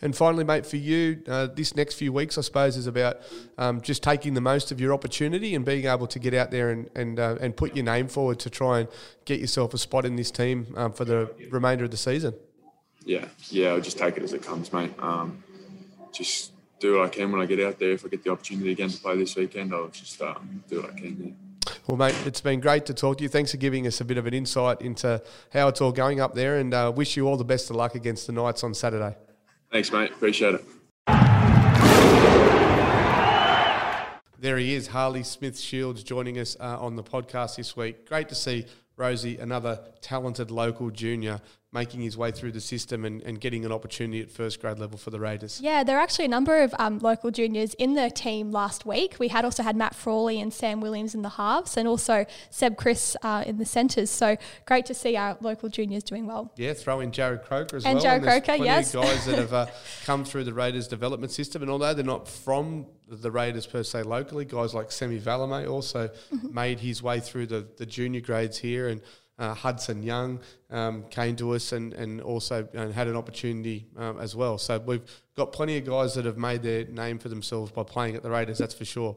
And 0.00 0.16
finally, 0.16 0.44
mate, 0.44 0.64
for 0.66 0.76
you, 0.76 1.22
uh, 1.28 1.48
this 1.54 1.76
next 1.76 1.94
few 1.94 2.12
weeks, 2.12 2.38
I 2.38 2.40
suppose, 2.40 2.76
is 2.76 2.86
about 2.86 3.20
um, 3.58 3.80
just 3.80 4.02
taking 4.02 4.34
the 4.34 4.40
most 4.40 4.72
of 4.72 4.80
your 4.80 4.92
opportunity 4.92 5.54
and 5.54 5.64
being 5.64 5.86
able 5.86 6.06
to 6.06 6.18
get 6.18 6.34
out 6.34 6.50
there 6.50 6.70
and 6.70 6.88
and, 6.94 7.18
uh, 7.18 7.36
and 7.40 7.56
put 7.56 7.76
your 7.76 7.84
name 7.84 8.08
forward 8.08 8.38
to 8.40 8.50
try 8.50 8.80
and 8.80 8.88
get 9.24 9.40
yourself 9.40 9.74
a 9.74 9.78
spot 9.78 10.04
in 10.04 10.16
this 10.16 10.30
team 10.30 10.66
um, 10.76 10.92
for 10.92 11.04
the 11.04 11.30
remainder 11.50 11.84
of 11.84 11.90
the 11.90 11.96
season. 11.96 12.34
Yeah, 13.04 13.26
yeah, 13.50 13.70
I'll 13.70 13.80
just 13.80 13.98
take 13.98 14.16
it 14.16 14.22
as 14.22 14.32
it 14.32 14.42
comes, 14.42 14.72
mate. 14.72 14.92
Um, 14.98 15.42
just 16.12 16.52
do 16.78 16.98
what 16.98 17.06
I 17.06 17.08
can 17.08 17.32
when 17.32 17.40
I 17.40 17.46
get 17.46 17.60
out 17.60 17.78
there. 17.78 17.92
If 17.92 18.04
I 18.04 18.08
get 18.08 18.22
the 18.24 18.30
opportunity 18.30 18.72
again 18.72 18.90
to 18.90 19.00
play 19.00 19.16
this 19.16 19.36
weekend, 19.36 19.74
I'll 19.74 19.88
just 19.88 20.20
uh, 20.20 20.34
do 20.68 20.82
what 20.82 20.90
I 20.90 20.94
can. 20.98 21.24
Yeah. 21.24 21.41
Well, 21.86 21.96
mate, 21.96 22.14
it's 22.24 22.40
been 22.40 22.60
great 22.60 22.86
to 22.86 22.94
talk 22.94 23.18
to 23.18 23.22
you. 23.22 23.28
Thanks 23.28 23.50
for 23.50 23.56
giving 23.56 23.86
us 23.86 24.00
a 24.00 24.04
bit 24.04 24.16
of 24.18 24.26
an 24.26 24.34
insight 24.34 24.80
into 24.80 25.22
how 25.52 25.68
it's 25.68 25.80
all 25.80 25.92
going 25.92 26.20
up 26.20 26.34
there, 26.34 26.58
and 26.58 26.72
uh, 26.72 26.92
wish 26.94 27.16
you 27.16 27.26
all 27.26 27.36
the 27.36 27.44
best 27.44 27.70
of 27.70 27.76
luck 27.76 27.94
against 27.94 28.26
the 28.26 28.32
Knights 28.32 28.62
on 28.62 28.72
Saturday. 28.74 29.16
Thanks, 29.70 29.90
mate. 29.92 30.10
Appreciate 30.10 30.54
it. 30.54 30.64
There 34.38 34.58
he 34.58 34.74
is, 34.74 34.88
Harley 34.88 35.22
Smith 35.22 35.58
Shields, 35.58 36.02
joining 36.02 36.38
us 36.38 36.56
uh, 36.58 36.76
on 36.80 36.96
the 36.96 37.02
podcast 37.04 37.56
this 37.56 37.76
week. 37.76 38.08
Great 38.08 38.28
to 38.28 38.34
see 38.34 38.66
Rosie, 38.96 39.38
another 39.38 39.80
talented 40.00 40.50
local 40.50 40.90
junior, 40.90 41.40
making 41.72 42.02
his 42.02 42.18
way 42.18 42.30
through 42.30 42.52
the 42.52 42.60
system 42.60 43.04
and, 43.06 43.22
and 43.22 43.40
getting 43.40 43.64
an 43.64 43.72
opportunity 43.72 44.20
at 44.20 44.30
first 44.30 44.60
grade 44.60 44.78
level 44.78 44.98
for 44.98 45.08
the 45.10 45.18
Raiders. 45.18 45.58
Yeah, 45.60 45.82
there 45.82 45.96
are 45.96 46.00
actually 46.02 46.26
a 46.26 46.28
number 46.28 46.60
of 46.62 46.74
um, 46.78 46.98
local 46.98 47.30
juniors 47.30 47.72
in 47.74 47.94
the 47.94 48.10
team 48.10 48.50
last 48.50 48.84
week. 48.84 49.16
We 49.18 49.28
had 49.28 49.44
also 49.46 49.62
had 49.62 49.74
Matt 49.74 49.94
Frawley 49.94 50.38
and 50.40 50.52
Sam 50.52 50.80
Williams 50.82 51.14
in 51.14 51.22
the 51.22 51.30
halves, 51.30 51.78
and 51.78 51.88
also 51.88 52.26
Seb 52.50 52.76
Kris 52.76 53.16
uh, 53.22 53.42
in 53.46 53.56
the 53.56 53.64
centres. 53.64 54.10
So 54.10 54.36
great 54.66 54.84
to 54.86 54.94
see 54.94 55.16
our 55.16 55.38
local 55.40 55.70
juniors 55.70 56.02
doing 56.02 56.26
well. 56.26 56.52
Yeah, 56.56 56.74
throw 56.74 57.00
in 57.00 57.10
Jarrod 57.10 57.44
Croker 57.44 57.76
as 57.76 57.84
well. 57.84 57.90
And 57.92 58.02
well. 58.02 58.18
Jarrod 58.18 58.22
there's 58.22 58.44
Croker, 58.44 58.64
yes. 58.64 58.92
Guys 58.92 59.24
that 59.26 59.38
have 59.38 59.52
uh, 59.54 59.66
come 60.04 60.24
through 60.24 60.44
the 60.44 60.52
Raiders 60.54 60.88
development 60.88 61.32
system, 61.32 61.62
and 61.62 61.70
although 61.70 61.94
they're 61.94 62.04
not 62.04 62.28
from 62.28 62.86
the 63.08 63.30
Raiders 63.30 63.66
per 63.66 63.82
se 63.82 64.02
locally, 64.04 64.44
guys 64.44 64.74
like 64.74 64.92
Semi 64.92 65.18
Valemei 65.20 65.68
also 65.68 66.10
Mm-hmm. 66.32 66.54
made 66.54 66.80
his 66.80 67.02
way 67.02 67.20
through 67.20 67.46
the, 67.46 67.66
the 67.76 67.86
junior 67.86 68.20
grades 68.20 68.58
here, 68.58 68.88
and 68.88 69.00
uh, 69.42 69.54
Hudson 69.54 70.04
Young 70.04 70.38
um, 70.70 71.02
came 71.10 71.34
to 71.36 71.50
us 71.54 71.72
and, 71.72 71.92
and 71.94 72.20
also 72.20 72.68
uh, 72.76 72.90
had 72.90 73.08
an 73.08 73.16
opportunity 73.16 73.86
um, 73.96 74.20
as 74.20 74.36
well. 74.36 74.56
So 74.56 74.78
we've 74.78 75.02
got 75.34 75.52
plenty 75.52 75.76
of 75.78 75.84
guys 75.84 76.14
that 76.14 76.24
have 76.24 76.38
made 76.38 76.62
their 76.62 76.84
name 76.84 77.18
for 77.18 77.28
themselves 77.28 77.72
by 77.72 77.82
playing 77.82 78.14
at 78.14 78.22
the 78.22 78.30
Raiders, 78.30 78.58
that's 78.58 78.74
for 78.74 78.84
sure. 78.84 79.16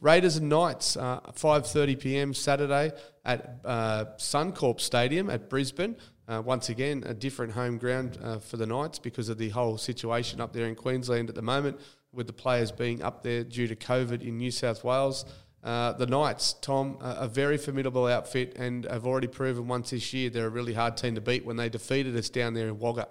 Raiders 0.00 0.36
and 0.36 0.48
Knights, 0.48 0.96
uh, 0.96 1.20
5.30 1.32 2.00
p.m. 2.00 2.34
Saturday 2.34 2.92
at 3.26 3.58
uh, 3.62 4.06
Suncorp 4.16 4.80
Stadium 4.80 5.28
at 5.28 5.50
Brisbane. 5.50 5.96
Uh, 6.26 6.42
once 6.44 6.70
again, 6.70 7.02
a 7.06 7.12
different 7.12 7.52
home 7.52 7.76
ground 7.76 8.18
uh, 8.22 8.38
for 8.38 8.56
the 8.56 8.66
Knights 8.66 8.98
because 8.98 9.28
of 9.28 9.36
the 9.36 9.50
whole 9.50 9.76
situation 9.76 10.40
up 10.40 10.54
there 10.54 10.66
in 10.66 10.74
Queensland 10.74 11.28
at 11.28 11.34
the 11.34 11.42
moment, 11.42 11.78
with 12.12 12.26
the 12.26 12.32
players 12.32 12.72
being 12.72 13.02
up 13.02 13.22
there 13.22 13.44
due 13.44 13.68
to 13.68 13.76
COVID 13.76 14.22
in 14.22 14.38
New 14.38 14.50
South 14.50 14.82
Wales. 14.82 15.26
Uh, 15.62 15.92
the 15.92 16.06
Knights, 16.06 16.54
Tom, 16.60 16.98
a 17.00 17.26
very 17.26 17.58
formidable 17.58 18.06
outfit 18.06 18.54
and 18.56 18.84
have 18.84 19.06
already 19.06 19.26
proven 19.26 19.66
once 19.66 19.90
this 19.90 20.12
year 20.14 20.30
they're 20.30 20.46
a 20.46 20.50
really 20.50 20.74
hard 20.74 20.96
team 20.96 21.16
to 21.16 21.20
beat 21.20 21.44
when 21.44 21.56
they 21.56 21.68
defeated 21.68 22.16
us 22.16 22.28
down 22.30 22.54
there 22.54 22.68
in 22.68 22.78
Wagga. 22.78 23.08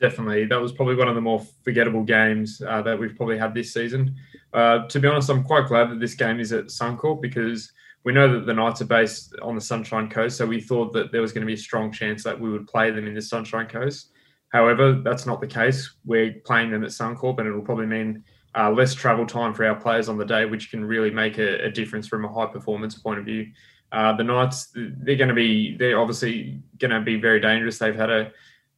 Definitely, 0.00 0.46
that 0.46 0.60
was 0.60 0.72
probably 0.72 0.96
one 0.96 1.08
of 1.08 1.14
the 1.14 1.20
more 1.20 1.40
forgettable 1.62 2.02
games 2.02 2.60
uh, 2.66 2.82
that 2.82 2.98
we've 2.98 3.16
probably 3.16 3.38
had 3.38 3.54
this 3.54 3.72
season. 3.72 4.16
Uh, 4.52 4.86
to 4.88 4.98
be 4.98 5.06
honest, 5.06 5.30
I'm 5.30 5.44
quite 5.44 5.68
glad 5.68 5.88
that 5.90 6.00
this 6.00 6.14
game 6.14 6.40
is 6.40 6.52
at 6.52 6.66
Suncorp 6.66 7.22
because 7.22 7.72
we 8.02 8.12
know 8.12 8.30
that 8.32 8.44
the 8.44 8.52
Knights 8.52 8.82
are 8.82 8.86
based 8.86 9.34
on 9.40 9.54
the 9.54 9.60
Sunshine 9.60 10.10
Coast, 10.10 10.36
so 10.36 10.44
we 10.46 10.60
thought 10.60 10.92
that 10.92 11.12
there 11.12 11.22
was 11.22 11.32
going 11.32 11.42
to 11.42 11.46
be 11.46 11.54
a 11.54 11.56
strong 11.56 11.92
chance 11.92 12.24
that 12.24 12.38
we 12.38 12.50
would 12.50 12.66
play 12.66 12.90
them 12.90 13.06
in 13.06 13.14
the 13.14 13.22
Sunshine 13.22 13.66
Coast. 13.66 14.10
However, 14.48 15.00
that's 15.02 15.26
not 15.26 15.40
the 15.40 15.46
case. 15.46 15.94
We're 16.04 16.34
playing 16.44 16.70
them 16.70 16.84
at 16.84 16.90
Suncorp, 16.90 17.38
and 17.38 17.48
it 17.48 17.52
will 17.52 17.62
probably 17.62 17.86
mean 17.86 18.24
uh, 18.56 18.70
less 18.70 18.94
travel 18.94 19.26
time 19.26 19.52
for 19.52 19.64
our 19.64 19.74
players 19.74 20.08
on 20.08 20.16
the 20.16 20.24
day, 20.24 20.44
which 20.44 20.70
can 20.70 20.84
really 20.84 21.10
make 21.10 21.38
a, 21.38 21.64
a 21.64 21.70
difference 21.70 22.06
from 22.06 22.24
a 22.24 22.32
high 22.32 22.46
performance 22.46 22.94
point 22.94 23.18
of 23.18 23.24
view. 23.24 23.46
Uh, 23.92 24.16
the 24.16 24.24
Knights, 24.24 24.72
they're 24.74 25.16
going 25.16 25.28
to 25.28 25.34
be, 25.34 25.76
they're 25.76 26.00
obviously 26.00 26.60
going 26.78 26.90
to 26.90 27.00
be 27.00 27.20
very 27.20 27.40
dangerous. 27.40 27.78
They've 27.78 27.94
had 27.94 28.10
a, 28.10 28.32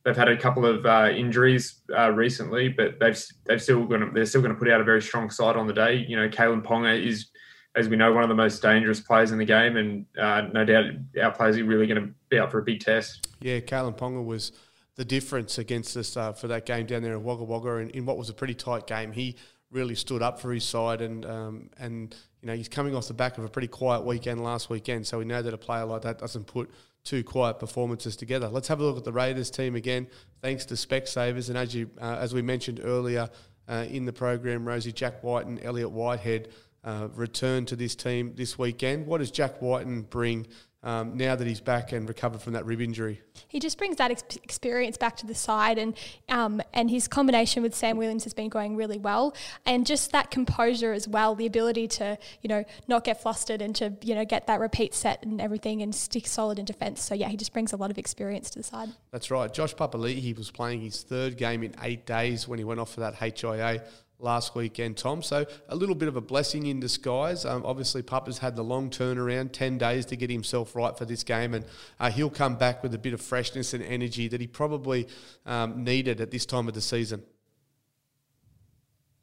they've 0.05 0.17
had 0.17 0.29
a 0.29 0.37
couple 0.37 0.65
of 0.65 0.87
uh, 0.87 1.11
injuries 1.15 1.81
uh, 1.97 2.11
recently, 2.11 2.69
but 2.69 2.99
they've 3.01 3.21
they've 3.45 3.63
still 3.63 3.85
going 3.87 4.03
to, 4.03 4.11
they're 4.13 4.27
still 4.27 4.43
going 4.43 4.53
to 4.53 4.59
put 4.59 4.71
out 4.71 4.81
a 4.81 4.85
very 4.85 5.03
strong 5.03 5.31
side 5.31 5.57
on 5.57 5.67
the 5.67 5.73
day. 5.73 6.05
You 6.09 6.17
know, 6.17 6.29
Kalyn 6.29 6.63
Ponga 6.63 7.03
is, 7.03 7.29
as 7.75 7.89
we 7.89 7.97
know, 7.97 8.13
one 8.13 8.23
of 8.23 8.29
the 8.29 8.35
most 8.35 8.63
dangerous 8.63 9.01
players 9.01 9.33
in 9.33 9.39
the 9.39 9.45
game, 9.45 9.77
and 9.77 10.07
uh, 10.19 10.43
no 10.53 10.65
doubt 10.65 10.85
our 11.23 11.33
players 11.33 11.57
are 11.57 11.65
really 11.65 11.87
going 11.87 12.01
to 12.01 12.13
be 12.29 12.39
up 12.39 12.51
for 12.51 12.59
a 12.59 12.63
big 12.63 12.81
test. 12.81 13.27
Yeah, 13.41 13.61
Kalyn 13.61 13.97
Ponga 13.99 14.25
was 14.25 14.53
the 14.97 15.05
difference 15.05 15.59
against 15.59 15.97
us 15.97 16.17
uh, 16.17 16.33
for 16.33 16.47
that 16.49 16.67
game 16.67 16.87
down 16.87 17.03
there 17.03 17.15
in 17.15 17.25
Wagga 17.25 17.45
Wagga, 17.45 17.77
and 17.77 17.91
in 17.91 18.07
what 18.07 18.17
was 18.17 18.29
a 18.29 18.35
pretty 18.35 18.55
tight 18.55 18.87
game, 18.87 19.13
he 19.13 19.37
really 19.77 19.95
stood 19.95 20.23
up 20.23 20.41
for 20.41 20.53
his 20.53 20.65
side, 20.65 21.01
and 21.01 21.25
um, 21.27 21.71
and 21.79 22.17
you 22.41 22.49
know 22.49 22.55
he's 22.55 22.69
coming 22.69 22.97
off 22.97 23.07
the 23.07 23.15
back 23.15 23.39
of 23.39 23.45
a 23.45 23.49
pretty 23.49 23.69
quiet 23.69 24.05
weekend 24.05 24.43
last 24.43 24.71
weekend, 24.71 25.07
so 25.07 25.19
we 25.19 25.25
know 25.25 25.43
that 25.43 25.55
a 25.55 25.59
player 25.59 25.85
like 25.85 26.03
that 26.03 26.19
doesn't 26.19 26.47
put 26.47 26.71
two 27.05 27.23
quiet 27.23 27.61
performances 27.61 28.17
together. 28.17 28.49
Let's 28.49 28.67
have 28.69 28.81
a 28.81 28.83
look 28.83 28.97
at 28.97 29.05
the 29.05 29.13
Raiders 29.13 29.51
team 29.51 29.77
again. 29.77 30.09
Thanks 30.43 30.65
to 30.67 30.75
Specsavers, 30.75 31.49
and 31.49 31.57
as 31.57 31.75
you 31.75 31.91
uh, 32.01 32.17
as 32.19 32.35
we 32.35 32.43
mentioned 32.43 32.81
earlier 32.83 33.29
uh, 33.69 33.85
in 33.89 34.07
the 34.07 34.13
program, 34.13 34.67
Rosie 34.67 34.93
Jack 34.93 35.23
Wighton 35.23 35.59
and 35.59 35.65
Elliott 35.65 35.93
Whitehead 35.93 36.49
uh, 36.83 37.09
return 37.15 37.67
to 37.67 37.77
this 37.77 37.95
team 37.95 38.33
this 38.35 38.59
weekend. 38.59 39.07
What 39.07 39.19
does 39.19 39.31
Jack 39.31 39.61
Wighton 39.61 40.03
bring? 40.03 40.47
Um, 40.87 41.17
now 41.17 41.35
that 41.35 41.45
he's 41.49 41.61
back 41.61 41.91
and 41.91 42.09
recovered 42.09 42.41
from 42.41 42.53
that 42.53 42.65
rib 42.65 42.81
injury, 42.81 43.21
He 43.49 43.59
just 43.59 43.77
brings 43.77 43.97
that 43.97 44.13
ex- 44.13 44.37
experience 44.37 44.97
back 44.97 45.17
to 45.17 45.27
the 45.27 45.35
side, 45.35 45.79
and 45.79 45.97
um, 46.29 46.63
and 46.73 46.89
his 46.89 47.09
combination 47.09 47.65
with 47.65 47.75
Sam 47.75 47.97
Williams 47.97 48.23
has 48.23 48.33
been 48.33 48.49
going 48.49 48.77
really 48.77 48.97
well, 48.97 49.35
and 49.67 49.85
just 49.85 50.13
that 50.13 50.31
composure 50.31 50.93
as 50.93 51.09
well, 51.09 51.35
the 51.35 51.45
ability 51.45 51.89
to 51.89 52.17
you 52.41 52.49
know 52.49 52.65
not 52.87 53.03
get 53.03 53.21
flustered 53.21 53.63
and 53.63 53.75
to 53.75 53.95
you 54.03 54.15
know 54.15 54.25
get 54.25 54.47
that 54.47 54.61
repeat 54.61 54.95
set 54.95 55.25
and 55.25 55.41
everything 55.41 55.83
and 55.83 55.93
stick 55.93 56.25
solid 56.25 56.57
in 56.57 56.65
defence. 56.65 57.03
So 57.03 57.17
yeah, 57.17 57.31
he 57.31 57.37
just 57.37 57.53
brings 57.53 57.73
a 57.73 57.77
lot 57.77 57.91
of 57.91 57.99
experience 57.99 58.49
to 58.51 58.61
the 58.61 58.63
side. 58.63 58.91
That's 59.11 59.29
right. 59.29 59.53
Josh 59.53 59.75
Papali'i, 59.75 60.21
he 60.21 60.35
was 60.35 60.53
playing 60.53 60.83
his 60.83 61.03
third 61.03 61.37
game 61.37 61.65
in 61.65 61.75
eight 61.83 62.07
days 62.07 62.47
when 62.47 62.61
he 62.61 62.65
went 62.65 62.79
off 62.79 62.95
for 62.95 63.01
that 63.01 63.17
HIA 63.17 63.83
last 64.19 64.55
weekend, 64.55 64.97
Tom. 64.97 65.23
So 65.23 65.47
a 65.69 65.77
little 65.77 65.95
bit 65.95 66.09
of 66.09 66.17
a 66.17 66.21
blessing 66.21 66.67
in 66.67 66.81
disguise. 66.81 67.45
Um, 67.45 67.65
obviously, 67.65 68.03
Papa's 68.03 68.39
had 68.39 68.57
the 68.57 68.65
long 68.65 68.91
turnaround, 68.91 69.53
10 69.53 69.79
days 69.79 70.07
to 70.07 70.17
get 70.17 70.31
himself 70.31 70.75
right 70.75 70.97
for 70.97 71.05
this 71.05 71.23
game, 71.23 71.55
and 71.55 71.65
uh, 72.01 72.11
he'll 72.11 72.31
come 72.31 72.57
back 72.57 72.83
with 72.83 72.95
a 72.95 72.99
bit 72.99 73.13
of 73.13 73.21
freshness 73.21 73.75
and 73.75 73.83
energy 73.83 74.29
that 74.29 74.41
he 74.41 74.47
probably 74.47 75.07
um, 75.45 75.85
needed 75.85 76.21
at 76.21 76.31
this 76.31 76.47
time 76.47 76.69
of 76.69 76.75
the 76.75 76.81
season. 76.81 77.23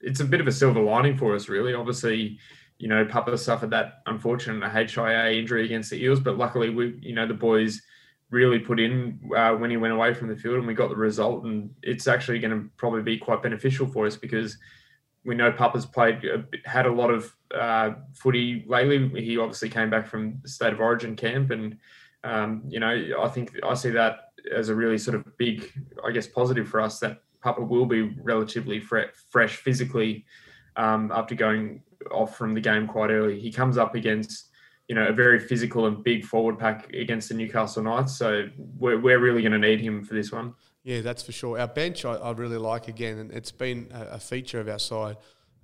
it's 0.02 0.20
a 0.20 0.26
bit 0.26 0.42
of 0.42 0.48
a 0.48 0.52
silver 0.52 0.82
lining 0.82 1.18
for 1.18 1.34
us, 1.34 1.48
really. 1.50 1.74
Obviously, 1.74 2.38
you 2.78 2.88
know, 2.88 3.06
Papa 3.06 3.38
suffered 3.38 3.70
that 3.72 4.02
unfortunate 4.06 4.70
HIA 4.70 5.32
injury 5.32 5.66
against 5.66 5.90
the 5.90 6.04
Eels, 6.04 6.20
but 6.20 6.38
luckily, 6.38 6.70
we, 6.70 7.00
you 7.02 7.16
know, 7.16 7.26
the 7.26 7.34
boys 7.34 7.82
really 8.30 8.60
put 8.60 8.80
in 8.80 9.20
uh, 9.36 9.54
when 9.54 9.70
he 9.70 9.78
went 9.78 9.94
away 9.94 10.14
from 10.14 10.28
the 10.28 10.36
field, 10.36 10.56
and 10.56 10.68
we 10.68 10.74
got 10.74 10.90
the 10.90 10.96
result. 10.96 11.46
And 11.46 11.70
it's 11.82 12.08
actually 12.08 12.40
going 12.40 12.52
to 12.52 12.70
probably 12.78 13.02
be 13.02 13.18
quite 13.18 13.42
beneficial 13.42 13.88
for 13.88 14.06
us 14.06 14.18
because 14.18 14.58
we 15.26 15.36
know 15.36 15.52
Papa's 15.52 15.86
played 15.86 16.22
had 16.66 16.86
a 16.86 16.92
lot 16.92 17.10
of 17.10 17.36
uh, 17.54 17.92
footy 18.14 18.66
lately. 18.68 19.24
He 19.24 19.38
obviously 19.38 19.70
came 19.70 19.90
back 19.90 20.08
from 20.08 20.40
the 20.42 20.50
state 20.50 20.74
of 20.74 20.80
origin 20.80 21.16
camp, 21.16 21.52
and 21.52 21.78
um, 22.24 22.64
you 22.68 22.80
know, 22.80 23.04
I 23.22 23.28
think 23.30 23.54
I 23.64 23.74
see 23.74 23.92
that 23.92 24.30
as 24.54 24.70
a 24.70 24.76
really 24.76 24.98
sort 24.98 25.16
of 25.16 25.38
big, 25.38 25.72
I 26.06 26.12
guess, 26.12 26.28
positive 26.28 26.68
for 26.68 26.82
us 26.82 27.00
that 27.00 27.22
Papa 27.42 27.62
will 27.62 27.86
be 27.86 28.02
relatively 28.22 28.80
fre- 28.80 29.14
fresh 29.30 29.58
physically 29.58 30.26
um, 30.76 31.12
after 31.14 31.36
going 31.36 31.84
off 32.12 32.38
from 32.38 32.54
the 32.54 32.62
game 32.62 32.88
quite 32.88 33.10
early. 33.10 33.40
He 33.40 33.52
comes 33.52 33.78
up 33.78 33.96
against, 33.96 34.50
you 34.88 34.94
you 34.94 34.96
know, 34.96 35.08
a 35.08 35.14
very 35.14 35.40
physical 35.40 35.88
and 35.88 36.04
big 36.04 36.26
forward 36.26 36.60
pack 36.60 36.94
against 36.94 37.30
the 37.30 37.36
Newcastle 37.36 37.84
Knights. 37.84 38.18
So 38.18 38.48
we're, 38.78 39.00
we're 39.00 39.20
really 39.20 39.42
going 39.42 39.54
to 39.54 39.58
need 39.58 39.80
him 39.80 40.04
for 40.04 40.14
this 40.14 40.32
one. 40.32 40.54
Yeah, 40.84 41.00
that's 41.00 41.24
for 41.24 41.32
sure. 41.32 41.58
Our 41.60 41.68
bench, 41.68 42.04
I, 42.04 42.16
I 42.16 42.32
really 42.32 42.58
like 42.58 42.88
again, 42.90 43.18
and 43.18 43.32
it's 43.32 43.52
been 43.52 43.88
a, 43.94 44.16
a 44.16 44.20
feature 44.20 44.60
of 44.60 44.68
our 44.68 44.80
side 44.80 45.16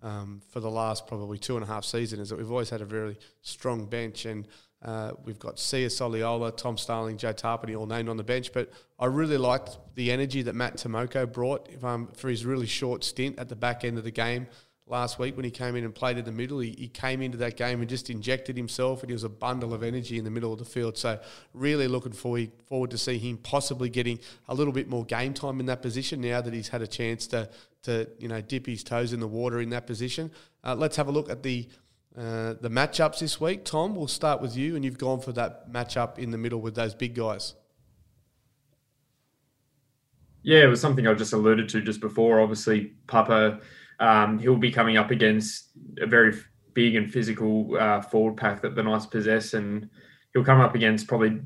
um, 0.01 0.41
for 0.49 0.62
the 0.62 0.69
last 0.69 1.08
probably 1.08 1.38
two 1.38 1.55
and 1.55 1.63
a 1.63 1.67
half 1.67 1.84
seasons. 1.84 2.21
Is 2.21 2.29
that 2.29 2.38
we've 2.38 2.51
always 2.51 2.69
had 2.69 2.82
a 2.82 2.86
really 2.86 3.17
strong 3.41 3.86
bench, 3.86 4.25
and 4.25 4.47
uh, 4.82 5.12
we've 5.25 5.39
got 5.39 5.60
Sia 5.60 5.88
Soliola, 5.88 6.55
Tom 6.55 6.77
Starling, 6.77 7.17
Joe 7.17 7.34
Tapine 7.34 7.77
all 7.77 7.86
named 7.86 8.08
on 8.08 8.15
the 8.15 8.23
bench. 8.23 8.53
But 8.53 8.71
I 8.97 9.08
really 9.08 9.38
liked 9.38 9.77
the 9.95 10.10
energy 10.10 10.41
that 10.43 10.55
Matt 10.55 10.77
Timoko 10.77 11.32
brought 11.32 11.67
um, 11.84 12.08
for 12.15 12.29
his 12.29 12.45
really 12.45 12.67
short 12.67 13.03
stint 13.03 13.38
at 13.39 13.49
the 13.49 13.58
back 13.58 13.84
end 13.84 13.97
of 13.97 14.05
the 14.05 14.12
game 14.12 14.47
last 14.89 15.19
week 15.19 15.36
when 15.36 15.45
he 15.45 15.52
came 15.52 15.75
in 15.75 15.86
and 15.86 15.93
played 15.93 16.17
in 16.17 16.25
the 16.25 16.32
middle. 16.32 16.60
He, 16.60 16.75
he 16.78 16.88
came 16.88 17.21
into 17.21 17.38
that 17.38 17.56
game 17.56 17.80
and 17.80 17.89
just 17.89 18.10
injected 18.10 18.58
himself, 18.58 19.02
and 19.02 19.10
he 19.10 19.13
was 19.13 19.23
a 19.23 19.30
bundle 19.30 19.73
of 19.73 19.84
energy 19.84 20.17
in 20.17 20.23
the 20.23 20.32
middle 20.32 20.52
of 20.52 20.60
the 20.60 20.65
field. 20.65 20.97
So, 20.97 21.19
really 21.54 21.88
looking 21.88 22.12
forward, 22.12 22.52
forward 22.67 22.91
to 22.91 22.97
see 22.97 23.17
him 23.17 23.38
possibly 23.38 23.89
getting 23.89 24.19
a 24.47 24.56
little 24.56 24.73
bit 24.73 24.89
more 24.89 25.06
game 25.06 25.34
time 25.34 25.60
in 25.60 25.67
that 25.67 25.82
position 25.82 26.21
now 26.21 26.41
that 26.41 26.54
he's 26.54 26.69
had 26.69 26.82
a 26.82 26.88
chance 26.88 27.28
to, 27.28 27.49
to 27.84 28.10
you 28.19 28.28
know, 28.28 28.41
dip 28.41 28.65
his 28.65 28.84
toes 28.84 29.13
in 29.13 29.19
the 29.19 29.28
water 29.28 29.62
in 29.62 29.69
that 29.69 29.88
position. 29.88 30.32
Uh, 30.63 30.75
let's 30.75 30.97
have 30.97 31.08
a 31.08 31.12
look 31.12 31.30
at 31.30 31.43
the 31.43 31.69
uh, 32.17 32.56
the 32.60 32.69
matchups 32.69 33.19
this 33.19 33.39
week. 33.39 33.63
Tom, 33.63 33.95
we'll 33.95 34.08
start 34.08 34.41
with 34.41 34.58
you, 34.58 34.75
and 34.75 34.84
you've 34.84 34.97
gone 34.97 35.21
for 35.21 35.32
that 35.32 35.71
matchup 35.71 36.17
in 36.17 36.32
the 36.32 36.38
middle 36.38 36.60
with 36.60 36.75
those 36.75 36.93
big 36.95 37.15
guys. 37.15 37.54
Yeah, 40.41 40.63
it 40.63 40.67
was 40.67 40.82
something 40.82 41.06
I 41.06 41.13
just 41.13 41.34
alluded 41.34 41.69
to 41.69 41.82
just 41.82 42.02
before. 42.02 42.39
Obviously, 42.39 42.93
Papa 43.08 43.60
um, 43.99 44.39
he'll 44.39 44.57
be 44.57 44.71
coming 44.71 44.97
up 44.97 45.12
against 45.12 45.69
a 46.01 46.05
very 46.05 46.33
big 46.73 46.95
and 46.95 47.12
physical 47.12 47.77
uh, 47.77 48.01
forward 48.01 48.38
pack 48.38 48.62
that 48.62 48.75
the 48.75 48.83
Knights 48.83 49.05
possess, 49.05 49.53
and 49.53 49.89
he'll 50.33 50.43
come 50.43 50.62
up 50.62 50.75
against 50.75 51.07
probably 51.07 51.39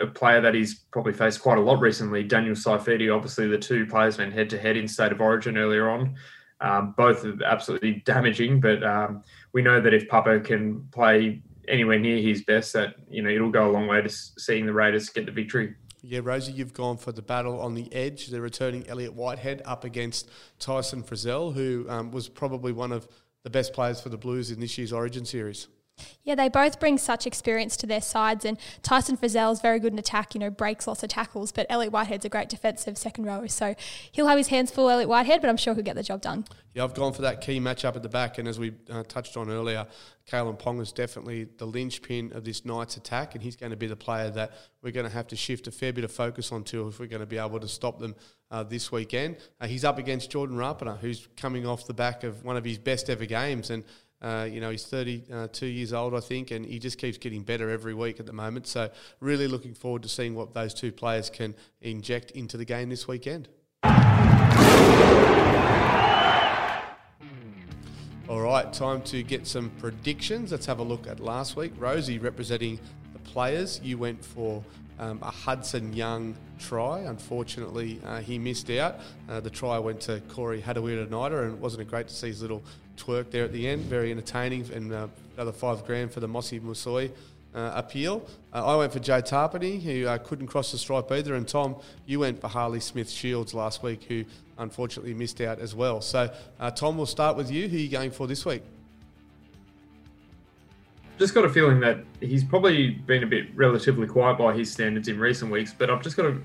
a 0.00 0.06
player 0.06 0.40
that 0.40 0.54
he's 0.54 0.74
probably 0.74 1.12
faced 1.12 1.40
quite 1.40 1.58
a 1.58 1.60
lot 1.60 1.80
recently, 1.80 2.22
Daniel 2.22 2.54
Saifiti. 2.54 3.14
Obviously, 3.14 3.46
the 3.46 3.58
two 3.58 3.86
players 3.86 4.18
went 4.18 4.32
head 4.32 4.50
to 4.50 4.58
head 4.58 4.76
in 4.76 4.88
State 4.88 5.12
of 5.12 5.20
Origin 5.20 5.56
earlier 5.56 5.90
on. 5.90 6.16
Um, 6.60 6.94
both 6.96 7.24
absolutely 7.44 7.94
damaging, 8.04 8.60
but 8.60 8.82
um, 8.82 9.22
we 9.52 9.62
know 9.62 9.80
that 9.80 9.94
if 9.94 10.08
Papa 10.08 10.40
can 10.40 10.86
play 10.90 11.42
anywhere 11.68 11.98
near 11.98 12.20
his 12.20 12.42
best, 12.44 12.72
that 12.72 12.96
you 13.08 13.22
know 13.22 13.30
it'll 13.30 13.50
go 13.50 13.70
a 13.70 13.72
long 13.72 13.86
way 13.86 14.02
to 14.02 14.08
seeing 14.08 14.66
the 14.66 14.72
Raiders 14.72 15.08
get 15.08 15.26
the 15.26 15.32
victory. 15.32 15.74
Yeah, 16.02 16.20
Rosie, 16.22 16.52
you've 16.52 16.72
gone 16.72 16.96
for 16.96 17.12
the 17.12 17.22
battle 17.22 17.60
on 17.60 17.74
the 17.74 17.92
edge. 17.92 18.28
They're 18.28 18.40
returning 18.40 18.88
Elliott 18.88 19.14
Whitehead 19.14 19.62
up 19.64 19.84
against 19.84 20.30
Tyson 20.58 21.02
Frizell, 21.02 21.52
who 21.52 21.86
um, 21.88 22.10
was 22.10 22.28
probably 22.28 22.72
one 22.72 22.92
of 22.92 23.06
the 23.42 23.50
best 23.50 23.72
players 23.72 24.00
for 24.00 24.08
the 24.08 24.16
Blues 24.16 24.50
in 24.50 24.60
this 24.60 24.78
year's 24.78 24.92
Origin 24.92 25.24
series. 25.24 25.68
Yeah, 26.22 26.34
they 26.34 26.48
both 26.48 26.78
bring 26.78 26.98
such 26.98 27.26
experience 27.26 27.76
to 27.78 27.86
their 27.86 28.00
sides, 28.00 28.44
and 28.44 28.58
Tyson 28.82 29.16
Frizell 29.16 29.52
is 29.52 29.60
very 29.60 29.78
good 29.78 29.92
in 29.92 29.98
attack. 29.98 30.34
You 30.34 30.40
know, 30.40 30.50
breaks 30.50 30.86
lots 30.86 31.02
of 31.02 31.08
tackles, 31.08 31.52
but 31.52 31.66
Elliott 31.68 31.92
Whitehead's 31.92 32.24
a 32.24 32.28
great 32.28 32.48
defensive 32.48 32.98
second 32.98 33.24
rower, 33.24 33.48
so 33.48 33.74
he'll 34.12 34.28
have 34.28 34.38
his 34.38 34.48
hands 34.48 34.70
full, 34.70 34.90
Elliott 34.90 35.08
Whitehead, 35.08 35.40
but 35.40 35.48
I'm 35.48 35.56
sure 35.56 35.74
he'll 35.74 35.84
get 35.84 35.96
the 35.96 36.02
job 36.02 36.20
done. 36.20 36.44
Yeah, 36.74 36.84
I've 36.84 36.94
gone 36.94 37.12
for 37.12 37.22
that 37.22 37.40
key 37.40 37.58
matchup 37.58 37.96
at 37.96 38.02
the 38.02 38.08
back, 38.08 38.38
and 38.38 38.46
as 38.46 38.58
we 38.58 38.72
uh, 38.88 39.02
touched 39.04 39.36
on 39.36 39.50
earlier, 39.50 39.86
Kalyn 40.30 40.60
Ponga 40.60 40.82
is 40.82 40.92
definitely 40.92 41.48
the 41.58 41.66
linchpin 41.66 42.32
of 42.32 42.44
this 42.44 42.64
Knights 42.64 42.96
attack, 42.96 43.34
and 43.34 43.42
he's 43.42 43.56
going 43.56 43.70
to 43.70 43.76
be 43.76 43.88
the 43.88 43.96
player 43.96 44.30
that 44.30 44.52
we're 44.82 44.92
going 44.92 45.06
to 45.06 45.12
have 45.12 45.26
to 45.28 45.36
shift 45.36 45.66
a 45.66 45.72
fair 45.72 45.92
bit 45.92 46.04
of 46.04 46.12
focus 46.12 46.52
onto 46.52 46.86
if 46.86 47.00
we're 47.00 47.06
going 47.06 47.20
to 47.20 47.26
be 47.26 47.38
able 47.38 47.58
to 47.58 47.66
stop 47.66 47.98
them 47.98 48.14
uh, 48.50 48.62
this 48.62 48.92
weekend. 48.92 49.36
Uh, 49.60 49.66
he's 49.66 49.84
up 49.84 49.98
against 49.98 50.30
Jordan 50.30 50.56
Rapana, 50.56 50.98
who's 50.98 51.28
coming 51.36 51.66
off 51.66 51.86
the 51.86 51.94
back 51.94 52.22
of 52.22 52.44
one 52.44 52.56
of 52.56 52.64
his 52.64 52.78
best 52.78 53.10
ever 53.10 53.26
games, 53.26 53.70
and 53.70 53.82
uh, 54.22 54.46
you 54.50 54.60
know, 54.60 54.70
he's 54.70 54.84
32 54.84 55.32
uh, 55.32 55.68
years 55.68 55.92
old, 55.92 56.14
I 56.14 56.20
think, 56.20 56.50
and 56.50 56.64
he 56.64 56.78
just 56.78 56.98
keeps 56.98 57.16
getting 57.16 57.42
better 57.42 57.70
every 57.70 57.94
week 57.94 58.20
at 58.20 58.26
the 58.26 58.32
moment. 58.32 58.66
So, 58.66 58.90
really 59.20 59.48
looking 59.48 59.72
forward 59.74 60.02
to 60.02 60.08
seeing 60.08 60.34
what 60.34 60.52
those 60.52 60.74
two 60.74 60.92
players 60.92 61.30
can 61.30 61.54
inject 61.80 62.30
into 62.32 62.56
the 62.56 62.64
game 62.66 62.90
this 62.90 63.08
weekend. 63.08 63.48
All 68.28 68.42
right, 68.42 68.72
time 68.72 69.02
to 69.02 69.22
get 69.22 69.46
some 69.46 69.70
predictions. 69.80 70.52
Let's 70.52 70.66
have 70.66 70.78
a 70.78 70.84
look 70.84 71.06
at 71.06 71.18
last 71.18 71.56
week. 71.56 71.72
Rosie 71.78 72.18
representing 72.18 72.78
the 73.12 73.18
players. 73.20 73.80
You 73.82 73.98
went 73.98 74.24
for 74.24 74.62
um, 75.00 75.18
a 75.22 75.30
Hudson 75.30 75.92
Young 75.94 76.36
try. 76.58 77.00
Unfortunately, 77.00 78.00
uh, 78.04 78.20
he 78.20 78.38
missed 78.38 78.70
out. 78.70 79.00
Uh, 79.28 79.40
the 79.40 79.50
try 79.50 79.78
went 79.78 80.00
to 80.02 80.20
Corey 80.28 80.60
Harawira-Naera, 80.62 81.46
and 81.46 81.54
it 81.54 81.58
wasn't 81.58 81.88
great 81.88 82.06
to 82.06 82.14
see 82.14 82.28
his 82.28 82.42
little 82.42 82.62
twerk 83.02 83.30
there 83.30 83.44
at 83.44 83.52
the 83.52 83.66
end? 83.66 83.82
Very 83.84 84.10
entertaining, 84.10 84.70
and 84.72 84.92
uh, 84.92 85.08
another 85.36 85.52
five 85.52 85.86
grand 85.86 86.12
for 86.12 86.20
the 86.20 86.28
Mossy 86.28 86.60
Musoi. 86.60 87.10
Uh, 87.52 87.72
appeal. 87.74 88.24
Uh, 88.52 88.64
I 88.64 88.76
went 88.76 88.92
for 88.92 89.00
Joe 89.00 89.20
Tapine, 89.20 89.82
who 89.82 90.06
uh, 90.06 90.18
couldn't 90.18 90.46
cross 90.46 90.70
the 90.70 90.78
stripe 90.78 91.10
either, 91.10 91.34
and 91.34 91.48
Tom, 91.48 91.74
you 92.06 92.20
went 92.20 92.40
for 92.40 92.46
Harley 92.46 92.78
Smith 92.78 93.10
Shields 93.10 93.52
last 93.54 93.82
week, 93.82 94.04
who 94.04 94.24
unfortunately 94.58 95.14
missed 95.14 95.40
out 95.40 95.58
as 95.58 95.74
well. 95.74 96.00
So, 96.00 96.30
uh, 96.60 96.70
Tom, 96.70 96.96
we'll 96.96 97.06
start 97.06 97.36
with 97.36 97.50
you. 97.50 97.66
Who 97.66 97.76
are 97.76 97.80
you 97.80 97.88
going 97.88 98.12
for 98.12 98.28
this 98.28 98.46
week? 98.46 98.62
Just 101.18 101.34
got 101.34 101.44
a 101.44 101.48
feeling 101.48 101.80
that 101.80 101.98
he's 102.20 102.44
probably 102.44 102.90
been 102.90 103.24
a 103.24 103.26
bit 103.26 103.46
relatively 103.56 104.06
quiet 104.06 104.38
by 104.38 104.54
his 104.54 104.70
standards 104.70 105.08
in 105.08 105.18
recent 105.18 105.50
weeks, 105.50 105.74
but 105.76 105.90
I've 105.90 106.02
just 106.02 106.16
got 106.16 106.26
a, 106.26 106.38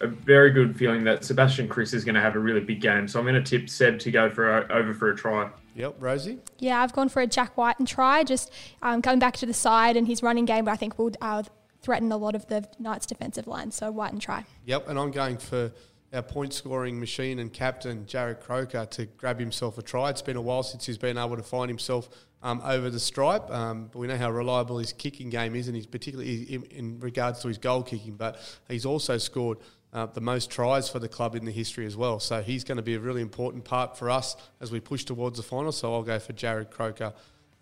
a 0.00 0.06
very 0.06 0.52
good 0.52 0.76
feeling 0.76 1.02
that 1.04 1.24
Sebastian 1.24 1.66
Kris 1.66 1.92
is 1.92 2.04
going 2.04 2.14
to 2.14 2.20
have 2.20 2.36
a 2.36 2.38
really 2.38 2.60
big 2.60 2.80
game. 2.80 3.08
So 3.08 3.18
I'm 3.18 3.26
going 3.26 3.42
to 3.42 3.58
tip 3.58 3.68
Seb 3.68 3.98
to 3.98 4.12
go 4.12 4.30
for 4.30 4.58
a, 4.58 4.72
over 4.72 4.94
for 4.94 5.10
a 5.10 5.16
try. 5.16 5.50
Yep, 5.74 5.96
Rosie. 5.98 6.38
Yeah, 6.58 6.82
I've 6.82 6.92
gone 6.92 7.08
for 7.08 7.22
a 7.22 7.26
Jack 7.26 7.56
Wighton 7.56 7.86
try, 7.86 8.24
just 8.24 8.52
um, 8.82 9.02
coming 9.02 9.18
back 9.18 9.36
to 9.38 9.46
the 9.46 9.54
side 9.54 9.96
and 9.96 10.06
his 10.06 10.22
running 10.22 10.44
game. 10.44 10.64
But 10.64 10.72
I 10.72 10.76
think 10.76 10.98
will 10.98 11.12
uh, 11.20 11.42
threaten 11.80 12.12
a 12.12 12.16
lot 12.16 12.34
of 12.34 12.46
the 12.46 12.68
Knights' 12.78 13.06
defensive 13.06 13.46
line. 13.46 13.70
So 13.70 13.90
Wighton 13.90 14.18
try. 14.18 14.44
Yep, 14.66 14.88
and 14.88 14.98
I'm 14.98 15.10
going 15.10 15.38
for 15.38 15.72
our 16.12 16.22
point 16.22 16.52
scoring 16.52 17.00
machine 17.00 17.38
and 17.38 17.52
captain, 17.52 18.04
Jarrod 18.04 18.40
Croker, 18.40 18.86
to 18.90 19.06
grab 19.06 19.38
himself 19.38 19.78
a 19.78 19.82
try. 19.82 20.10
It's 20.10 20.22
been 20.22 20.36
a 20.36 20.42
while 20.42 20.62
since 20.62 20.84
he's 20.84 20.98
been 20.98 21.16
able 21.16 21.36
to 21.36 21.42
find 21.42 21.70
himself 21.70 22.08
um, 22.42 22.60
over 22.64 22.90
the 22.90 23.00
stripe. 23.00 23.50
Um, 23.50 23.88
but 23.92 23.98
we 23.98 24.06
know 24.06 24.16
how 24.16 24.30
reliable 24.30 24.78
his 24.78 24.92
kicking 24.92 25.30
game 25.30 25.54
is, 25.54 25.68
and 25.68 25.76
he's 25.76 25.86
particularly 25.86 26.42
in, 26.42 26.64
in 26.64 27.00
regards 27.00 27.40
to 27.42 27.48
his 27.48 27.58
goal 27.58 27.82
kicking. 27.82 28.14
But 28.14 28.38
he's 28.68 28.86
also 28.86 29.18
scored 29.18 29.58
uh, 29.92 30.06
the 30.06 30.20
most 30.20 30.50
tries 30.50 30.88
for 30.88 30.98
the 30.98 31.08
club 31.08 31.34
in 31.34 31.44
the 31.44 31.52
history 31.52 31.86
as 31.86 31.96
well. 31.96 32.18
So 32.18 32.42
he's 32.42 32.64
going 32.64 32.76
to 32.76 32.82
be 32.82 32.94
a 32.94 33.00
really 33.00 33.22
important 33.22 33.64
part 33.64 33.96
for 33.96 34.10
us 34.10 34.36
as 34.60 34.70
we 34.70 34.80
push 34.80 35.04
towards 35.04 35.36
the 35.36 35.42
final. 35.42 35.72
So 35.72 35.92
I'll 35.92 36.02
go 36.02 36.18
for 36.18 36.32
Jarrod 36.32 36.70
Croker 36.70 37.12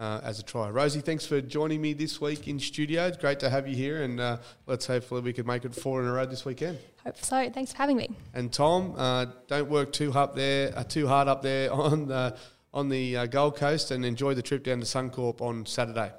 uh, 0.01 0.21
as 0.25 0.39
a 0.39 0.43
try. 0.43 0.71
Rosie, 0.71 1.01
thanks 1.01 1.27
for 1.27 1.41
joining 1.41 1.81
me 1.83 1.93
this 1.93 2.21
week 2.21 2.49
in 2.49 2.59
studio. 2.59 3.07
It's 3.07 3.19
great 3.19 3.39
to 3.41 3.51
have 3.51 3.69
you 3.69 3.77
here, 3.77 4.03
and 4.03 4.19
uh, 4.19 4.39
let's 4.67 4.87
hopefully 4.87 5.21
we 5.21 5.33
can 5.33 5.47
make 5.47 5.65
it 5.65 5.75
four 5.75 6.01
in 6.03 6.09
a 6.09 6.13
row 6.13 6.25
this 6.25 6.45
weekend. 6.45 6.79
Hope 7.05 7.19
so. 7.19 7.51
Thanks 7.51 7.73
for 7.73 7.79
having 7.79 7.99
me. 7.99 8.11
And 8.33 8.51
Tom, 8.53 8.95
uh, 8.97 9.27
don't 9.47 9.69
work 9.69 9.93
too 9.93 10.11
hard 10.11 10.35
there, 10.35 10.73
uh, 10.77 10.85
too 10.85 11.07
hard 11.07 11.29
up 11.29 11.43
there 11.43 11.71
on 11.73 12.07
the 12.09 12.37
on 12.73 12.89
the 12.89 13.17
uh, 13.17 13.27
Gold 13.27 13.57
Coast, 13.57 13.91
and 13.91 14.05
enjoy 14.05 14.35
the 14.35 14.43
trip 14.43 14.65
down 14.65 14.81
to 14.81 14.87
Suncorp 14.87 15.41
on 15.41 15.67
Saturday. 15.67 16.13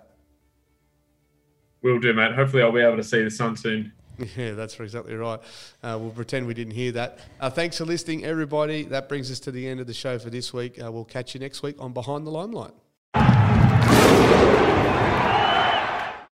Will 1.81 1.99
do, 1.99 2.13
mate. 2.13 2.33
Hopefully, 2.35 2.63
I'll 2.63 2.71
be 2.71 2.81
able 2.81 2.97
to 2.97 3.03
see 3.03 3.23
the 3.23 3.31
sun 3.31 3.55
soon. 3.57 3.93
Yeah, 4.37 4.51
that's 4.51 4.79
exactly 4.79 5.15
right. 5.15 5.39
Uh, 5.81 5.97
we'll 5.99 6.11
pretend 6.11 6.45
we 6.45 6.53
didn't 6.53 6.73
hear 6.73 6.91
that. 6.91 7.17
Uh, 7.39 7.49
thanks 7.49 7.77
for 7.79 7.85
listening, 7.85 8.23
everybody. 8.23 8.83
That 8.83 9.09
brings 9.09 9.31
us 9.31 9.39
to 9.39 9.51
the 9.51 9.67
end 9.67 9.79
of 9.79 9.87
the 9.87 9.95
show 9.95 10.19
for 10.19 10.29
this 10.29 10.53
week. 10.53 10.79
Uh, 10.79 10.91
we'll 10.91 11.05
catch 11.05 11.33
you 11.33 11.39
next 11.39 11.63
week 11.63 11.75
on 11.79 11.91
Behind 11.91 12.27
the 12.27 12.29
Limelight. 12.29 12.73